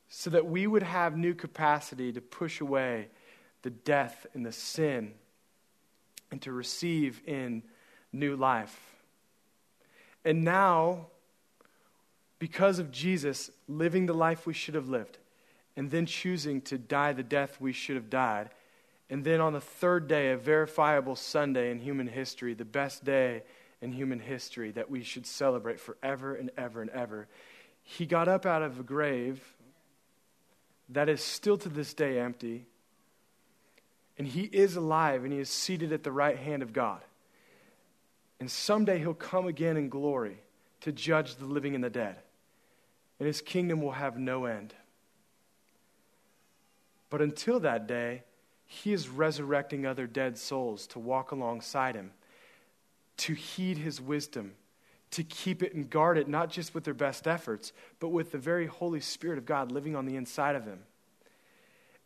so 0.09 0.31
that 0.31 0.47
we 0.47 0.65
would 0.65 0.81
have 0.81 1.15
new 1.15 1.35
capacity 1.35 2.11
to 2.11 2.21
push 2.21 2.59
away 2.59 3.07
the 3.61 3.69
death 3.69 4.25
and 4.33 4.43
the 4.43 4.51
sin 4.51 5.13
and 6.32 6.41
to 6.41 6.51
receive 6.51 7.21
in 7.25 7.63
new 8.11 8.36
life. 8.36 8.79
And 10.23 10.43
now, 10.43 11.07
because 12.39 12.79
of 12.79 12.91
Jesus 12.91 13.51
living 13.67 14.05
the 14.05 14.13
life 14.13 14.45
we 14.45 14.53
should 14.53 14.75
have 14.75 14.89
lived, 14.89 15.17
and 15.75 15.89
then 15.89 16.05
choosing 16.05 16.61
to 16.61 16.77
die 16.77 17.13
the 17.13 17.23
death 17.23 17.59
we 17.59 17.73
should 17.73 17.95
have 17.95 18.09
died. 18.09 18.49
And 19.09 19.23
then 19.23 19.41
on 19.41 19.53
the 19.53 19.61
third 19.61 20.07
day, 20.07 20.32
a 20.32 20.38
verifiable 20.38 21.15
Sunday 21.15 21.71
in 21.71 21.79
human 21.79 22.07
history, 22.07 22.53
the 22.53 22.65
best 22.65 23.03
day 23.03 23.43
in 23.82 23.91
human 23.91 24.19
history 24.19 24.71
that 24.71 24.89
we 24.89 25.03
should 25.03 25.25
celebrate 25.25 25.79
forever 25.79 26.36
and 26.36 26.51
ever 26.57 26.82
and 26.82 26.91
ever, 26.91 27.27
he 27.84 28.05
got 28.05 28.27
up 28.27 28.45
out 28.45 28.61
of 28.61 28.79
a 28.79 28.84
grave 28.84 29.41
that 30.89 31.09
is 31.09 31.21
still 31.21 31.57
to 31.57 31.69
this 31.69 31.93
day 31.93 32.19
empty. 32.19 32.65
And 34.18 34.28
he 34.28 34.41
is 34.43 34.76
alive 34.76 35.24
and 35.24 35.34
he 35.34 35.39
is 35.39 35.49
seated 35.49 35.91
at 35.91 36.03
the 36.03 36.12
right 36.12 36.38
hand 36.38 36.62
of 36.64 36.74
God. 36.74 37.01
And 38.39 38.49
someday 38.49 38.99
he'll 38.99 39.14
come 39.14 39.47
again 39.47 39.78
in 39.78 39.89
glory 39.89 40.38
to 40.82 40.91
judge 40.91 41.36
the 41.36 41.45
living 41.45 41.76
and 41.76 41.84
the 41.84 41.89
dead. 41.89 42.18
And 43.20 43.28
his 43.28 43.41
kingdom 43.41 43.82
will 43.82 43.91
have 43.91 44.18
no 44.18 44.45
end. 44.45 44.74
But 47.09 47.22
until 47.22 47.59
that 47.59 47.88
day, 47.88 48.24
he 48.66 48.93
is 48.93 49.09
resurrecting 49.09 49.86
other 49.86 50.07
dead 50.07 50.38
souls 50.38 50.88
to 50.88 50.99
walk 50.99 51.32
alongside 51.32 51.93
him, 51.93 52.12
to 53.18 53.34
heed 53.34 53.78
his 53.78 53.99
wisdom, 53.99 54.53
to 55.12 55.24
keep 55.24 55.62
it 55.62 55.74
and 55.74 55.89
guard 55.89 56.18
it, 56.18 56.28
not 56.28 56.49
just 56.49 56.74
with 56.74 56.86
their 56.86 56.93
best 56.93 57.28
efforts, 57.28 57.74
but 57.99 58.09
with 58.09 58.32
the 58.32 58.38
very 58.38 58.66
Holy 58.66 59.01
Spirit 59.01 59.38
of 59.38 59.45
God 59.45 59.72
living 59.72 59.95
on 59.95 60.05
the 60.05 60.16
inside 60.16 60.55
of 60.55 60.66
them. 60.66 60.80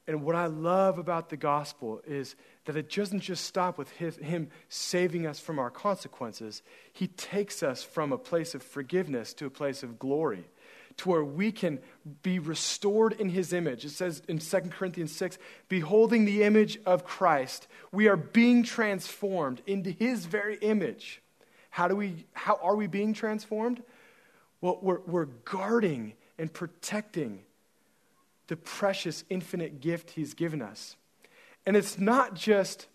And 0.07 0.23
what 0.23 0.35
I 0.35 0.45
love 0.45 0.99
about 0.99 1.29
the 1.29 1.37
gospel 1.37 2.01
is 2.05 2.35
that 2.65 2.75
it 2.75 2.91
doesn't 2.91 3.21
just 3.21 3.45
stop 3.45 3.77
with 3.77 3.89
his, 3.91 4.17
Him 4.17 4.49
saving 4.69 5.25
us 5.25 5.39
from 5.39 5.57
our 5.57 5.71
consequences. 5.71 6.61
He 6.93 7.07
takes 7.07 7.63
us 7.63 7.83
from 7.83 8.11
a 8.11 8.17
place 8.17 8.53
of 8.53 8.61
forgiveness 8.61 9.33
to 9.35 9.45
a 9.47 9.49
place 9.49 9.81
of 9.81 9.97
glory 9.97 10.45
to 10.97 11.09
where 11.09 11.23
we 11.23 11.51
can 11.51 11.79
be 12.21 12.39
restored 12.39 13.13
in 13.13 13.29
his 13.29 13.51
image. 13.51 13.83
It 13.85 13.89
says 13.89 14.21
in 14.27 14.39
2 14.39 14.59
Corinthians 14.69 15.15
6 15.15 15.37
beholding 15.67 16.25
the 16.25 16.43
image 16.43 16.79
of 16.85 17.03
Christ, 17.03 17.67
we 17.91 18.07
are 18.07 18.15
being 18.15 18.63
transformed 18.63 19.61
into 19.67 19.91
his 19.91 20.25
very 20.25 20.57
image. 20.59 21.21
How, 21.69 21.87
do 21.87 21.95
we, 21.95 22.25
how 22.33 22.59
are 22.61 22.75
we 22.75 22.87
being 22.87 23.13
transformed? 23.13 23.83
Well, 24.61 24.79
we're, 24.81 25.01
we're 25.01 25.25
guarding 25.25 26.13
and 26.37 26.51
protecting 26.51 27.43
the 28.47 28.55
precious 28.55 29.23
infinite 29.29 29.81
gift 29.81 30.11
he's 30.11 30.33
given 30.33 30.61
us. 30.61 30.95
And 31.65 31.75
it's 31.75 31.97
not 31.97 32.35
just, 32.35 32.87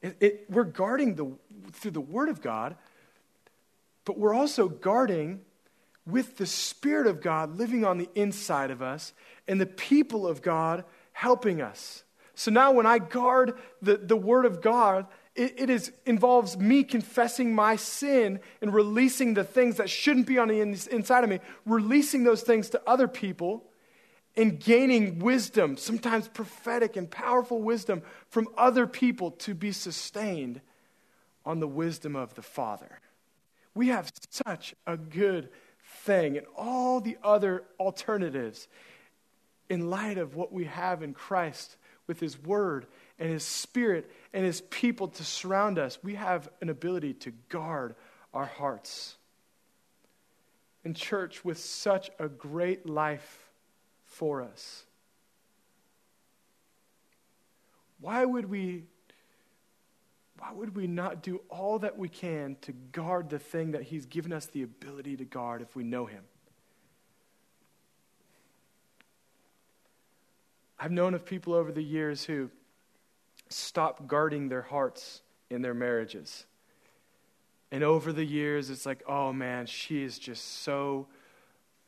it, 0.00 0.16
it, 0.20 0.46
we're 0.48 0.64
guarding 0.64 1.14
the, 1.14 1.30
through 1.72 1.90
the 1.90 2.00
Word 2.00 2.28
of 2.28 2.40
God, 2.40 2.76
but 4.04 4.18
we're 4.18 4.34
also 4.34 4.68
guarding 4.68 5.40
with 6.06 6.38
the 6.38 6.46
Spirit 6.46 7.06
of 7.06 7.20
God 7.20 7.58
living 7.58 7.84
on 7.84 7.98
the 7.98 8.08
inside 8.14 8.70
of 8.70 8.82
us 8.82 9.12
and 9.46 9.60
the 9.60 9.66
people 9.66 10.26
of 10.26 10.42
God 10.42 10.84
helping 11.12 11.60
us. 11.60 12.02
So 12.34 12.50
now 12.50 12.72
when 12.72 12.86
I 12.86 12.98
guard 12.98 13.54
the, 13.82 13.96
the 13.98 14.16
Word 14.16 14.46
of 14.46 14.62
God, 14.62 15.06
it, 15.34 15.54
it 15.56 15.70
is, 15.70 15.92
involves 16.06 16.56
me 16.58 16.84
confessing 16.84 17.54
my 17.54 17.76
sin 17.76 18.40
and 18.60 18.74
releasing 18.74 19.34
the 19.34 19.44
things 19.44 19.76
that 19.76 19.90
shouldn't 19.90 20.26
be 20.26 20.38
on 20.38 20.48
the 20.48 20.60
inside 20.60 21.24
of 21.24 21.30
me, 21.30 21.40
releasing 21.66 22.24
those 22.24 22.42
things 22.42 22.70
to 22.70 22.82
other 22.86 23.06
people 23.06 23.64
and 24.36 24.58
gaining 24.58 25.18
wisdom, 25.18 25.76
sometimes 25.76 26.28
prophetic 26.28 26.96
and 26.96 27.10
powerful 27.10 27.60
wisdom 27.60 28.02
from 28.28 28.48
other 28.56 28.86
people 28.86 29.30
to 29.30 29.54
be 29.54 29.72
sustained 29.72 30.60
on 31.44 31.60
the 31.60 31.68
wisdom 31.68 32.16
of 32.16 32.34
the 32.34 32.42
Father. 32.42 33.00
We 33.74 33.88
have 33.88 34.10
such 34.30 34.74
a 34.86 34.96
good 34.96 35.48
thing 36.04 36.36
and 36.36 36.46
all 36.56 37.00
the 37.00 37.18
other 37.22 37.64
alternatives 37.78 38.68
in 39.68 39.90
light 39.90 40.18
of 40.18 40.34
what 40.34 40.52
we 40.52 40.64
have 40.64 41.02
in 41.02 41.14
Christ 41.14 41.76
with 42.06 42.20
His 42.20 42.38
Word 42.38 42.86
and 43.18 43.30
His 43.30 43.44
Spirit 43.44 44.10
and 44.32 44.44
His 44.44 44.60
people 44.62 45.08
to 45.08 45.24
surround 45.24 45.78
us, 45.78 45.98
we 46.02 46.14
have 46.14 46.48
an 46.60 46.68
ability 46.68 47.14
to 47.14 47.32
guard 47.48 47.94
our 48.34 48.46
hearts. 48.46 49.16
In 50.84 50.94
church, 50.94 51.44
with 51.44 51.58
such 51.58 52.10
a 52.18 52.28
great 52.28 52.88
life 52.88 53.41
for 54.12 54.42
us, 54.42 54.84
why 58.00 58.24
would 58.24 58.48
we 58.48 58.84
why 60.38 60.50
would 60.52 60.74
we 60.74 60.88
not 60.88 61.22
do 61.22 61.40
all 61.48 61.78
that 61.78 61.96
we 61.96 62.08
can 62.08 62.56
to 62.62 62.72
guard 62.72 63.30
the 63.30 63.38
thing 63.38 63.72
that 63.72 63.84
He's 63.84 64.06
given 64.06 64.32
us 64.32 64.46
the 64.46 64.62
ability 64.62 65.16
to 65.18 65.24
guard 65.24 65.62
if 65.62 65.76
we 65.76 65.84
know 65.84 66.06
Him? 66.06 66.24
I've 70.80 70.90
known 70.90 71.14
of 71.14 71.24
people 71.24 71.54
over 71.54 71.70
the 71.70 71.82
years 71.82 72.24
who 72.24 72.50
stop 73.50 74.08
guarding 74.08 74.48
their 74.48 74.62
hearts 74.62 75.22
in 75.48 75.62
their 75.62 75.74
marriages. 75.74 76.44
And 77.70 77.84
over 77.84 78.12
the 78.12 78.24
years, 78.24 78.68
it's 78.68 78.84
like, 78.84 79.04
oh 79.06 79.32
man, 79.32 79.66
she 79.66 80.02
is 80.02 80.18
just 80.18 80.62
so 80.62 81.06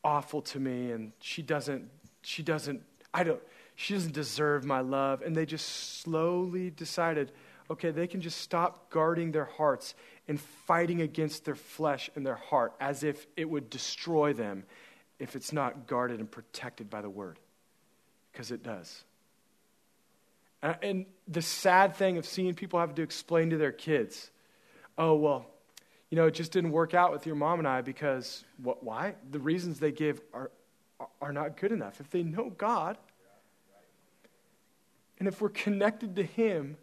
awful 0.05 0.43
to 0.43 0.61
me, 0.61 0.93
and 0.93 1.13
she 1.19 1.43
doesn't, 1.43 1.91
she 2.25 2.43
doesn't, 2.43 2.83
I 3.13 3.23
don't, 3.25 3.41
she 3.77 3.95
doesn't 3.95 4.15
deserve 4.15 4.65
my 4.65 4.81
love. 4.81 5.23
And 5.23 5.37
they 5.37 5.47
just 5.47 6.01
slowly 6.01 6.71
decided, 6.71 7.33
okay, 7.71 7.91
they 7.91 8.07
can 8.07 8.21
just 8.21 8.39
stop 8.39 8.91
guarding 8.91 9.33
their 9.33 9.45
hearts 9.45 9.95
and 10.27 10.41
fighting 10.41 11.03
against 11.03 11.45
their 11.45 11.55
flesh 11.55 12.11
and 12.17 12.25
their 12.25 12.35
heart 12.35 12.73
as 12.81 13.03
if 13.03 13.27
it 13.37 13.49
would 13.49 13.69
destroy 13.69 14.33
them 14.33 14.65
if 15.19 15.37
it's 15.37 15.53
not 15.53 15.87
guarded 15.87 16.19
and 16.19 16.31
protected 16.31 16.91
by 16.91 17.03
the 17.03 17.11
word 17.11 17.39
because 18.33 18.51
it 18.51 18.63
does. 18.63 19.05
And 20.63 21.05
the 21.29 21.43
sad 21.43 21.95
thing 21.95 22.17
of 22.17 22.25
seeing 22.25 22.55
people 22.55 22.81
have 22.81 22.95
to 22.95 23.03
explain 23.03 23.51
to 23.51 23.59
their 23.59 23.71
kids, 23.71 24.31
oh, 24.97 25.15
well, 25.15 25.47
you 26.09 26.17
know, 26.17 26.27
it 26.27 26.33
just 26.33 26.53
didn't 26.53 26.71
work 26.71 26.95
out 26.95 27.13
with 27.13 27.27
your 27.27 27.37
mom 27.37 27.59
and 27.59 27.69
I 27.69 27.83
because, 27.83 28.45
what, 28.63 28.83
why? 28.83 29.15
The 29.31 29.41
reasons 29.41 29.79
they 29.79 29.93
give 29.93 30.23
are, 30.33 30.51
are 31.21 31.33
not 31.33 31.57
good 31.57 31.73
enough. 31.73 32.01
If 32.01 32.11
they 32.11 32.23
know 32.23 32.51
God, 32.51 32.99
and 35.19 35.29
if 35.29 35.41
we're 35.41 35.49
connected 35.49 36.17
to 36.17 36.23
Him, 36.23 36.77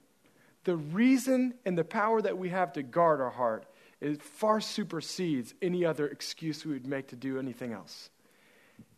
the 0.64 0.76
reason 0.76 1.54
and 1.66 1.78
the 1.78 1.84
power 1.84 2.22
that 2.22 2.38
we 2.38 2.50
have 2.50 2.74
to 2.74 2.84
guard 2.84 3.22
our 3.22 3.30
heart 3.30 3.66
it 4.02 4.22
far 4.22 4.60
supersedes 4.60 5.54
any 5.62 5.86
other 5.86 6.08
excuse 6.08 6.66
we 6.66 6.74
would 6.74 6.88
make 6.88 7.10
to 7.10 7.16
do 7.16 7.38
anything 7.38 7.72
else. 7.72 8.10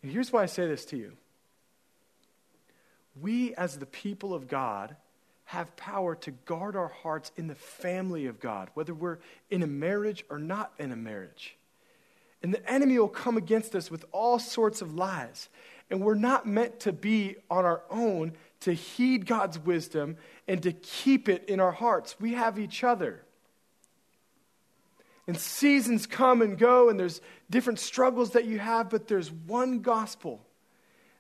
And 0.02 0.10
here's 0.10 0.32
why 0.32 0.44
I 0.44 0.46
say 0.46 0.66
this 0.66 0.86
to 0.86 0.98
you 0.98 1.14
we, 3.22 3.54
as 3.56 3.78
the 3.78 3.86
people 3.86 4.34
of 4.34 4.48
God, 4.48 4.96
have 5.46 5.76
power 5.76 6.16
to 6.16 6.32
guard 6.32 6.76
our 6.76 6.88
hearts 6.88 7.32
in 7.36 7.48
the 7.48 7.56
family 7.56 8.26
of 8.26 8.40
God, 8.40 8.70
whether 8.74 8.94
we're 8.94 9.20
in 9.52 9.62
a 9.62 9.68
marriage 9.68 10.24
or 10.30 10.40
not 10.40 10.72
in 10.80 10.92
a 10.92 10.96
marriage. 10.96 11.58
And 12.44 12.54
the 12.54 12.70
enemy 12.70 13.00
will 13.00 13.08
come 13.08 13.38
against 13.38 13.74
us 13.74 13.90
with 13.90 14.06
all 14.12 14.38
sorts 14.38 14.82
of 14.82 14.94
lies. 14.94 15.50
And 15.90 16.02
we're 16.02 16.14
not 16.14 16.46
meant 16.46 16.82
to 16.82 16.92
be 16.92 17.38
on 17.50 17.66
our 17.66 17.84
own 17.90 18.34
to 18.62 18.74
heed 18.74 19.26
God's 19.26 19.58
wisdom 19.58 20.18
and 20.48 20.62
to 20.64 20.74
keep 20.74 21.30
it 21.30 21.46
in 21.48 21.60
our 21.60 21.72
hearts. 21.72 22.20
We 22.20 22.34
have 22.34 22.60
each 22.60 22.84
other. 22.84 23.24
And 25.26 25.38
seasons 25.38 26.06
come 26.06 26.42
and 26.42 26.58
go, 26.58 26.90
and 26.90 27.00
there's 27.00 27.22
different 27.50 27.80
struggles 27.80 28.32
that 28.32 28.46
you 28.46 28.60
have, 28.60 28.90
but 28.90 29.08
there's 29.08 29.32
one 29.32 29.80
gospel 29.80 30.46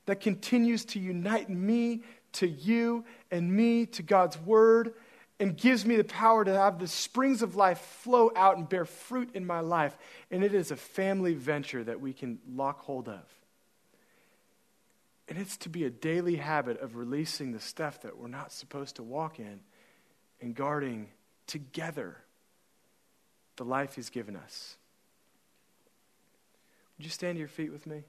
that 0.05 0.19
continues 0.19 0.83
to 0.85 0.99
unite 0.99 1.49
me 1.49 2.03
to 2.33 2.47
you 2.47 3.05
and 3.31 3.49
me 3.55 3.85
to 3.85 4.03
God's 4.03 4.37
word 4.39 4.93
and 5.43 5.57
gives 5.57 5.85
me 5.85 5.97
the 5.97 6.05
power 6.05 6.45
to 6.45 6.53
have 6.53 6.79
the 6.79 6.87
springs 6.87 7.41
of 7.41 7.57
life 7.57 7.77
flow 7.77 8.31
out 8.33 8.55
and 8.55 8.69
bear 8.69 8.85
fruit 8.85 9.29
in 9.33 9.45
my 9.45 9.59
life. 9.59 9.93
And 10.31 10.41
it 10.41 10.53
is 10.53 10.71
a 10.71 10.77
family 10.77 11.33
venture 11.33 11.83
that 11.83 11.99
we 11.99 12.13
can 12.13 12.39
lock 12.55 12.79
hold 12.79 13.09
of. 13.09 13.25
And 15.27 15.37
it's 15.37 15.57
to 15.57 15.69
be 15.69 15.83
a 15.83 15.89
daily 15.89 16.37
habit 16.37 16.79
of 16.79 16.95
releasing 16.95 17.51
the 17.51 17.59
stuff 17.59 18.03
that 18.03 18.17
we're 18.17 18.29
not 18.29 18.53
supposed 18.53 18.95
to 18.95 19.03
walk 19.03 19.37
in 19.37 19.59
and 20.39 20.55
guarding 20.55 21.09
together 21.45 22.15
the 23.57 23.65
life 23.65 23.95
He's 23.95 24.09
given 24.09 24.37
us. 24.37 24.77
Would 26.97 27.03
you 27.03 27.11
stand 27.11 27.35
to 27.35 27.39
your 27.39 27.49
feet 27.49 27.73
with 27.73 27.85
me? 27.85 28.03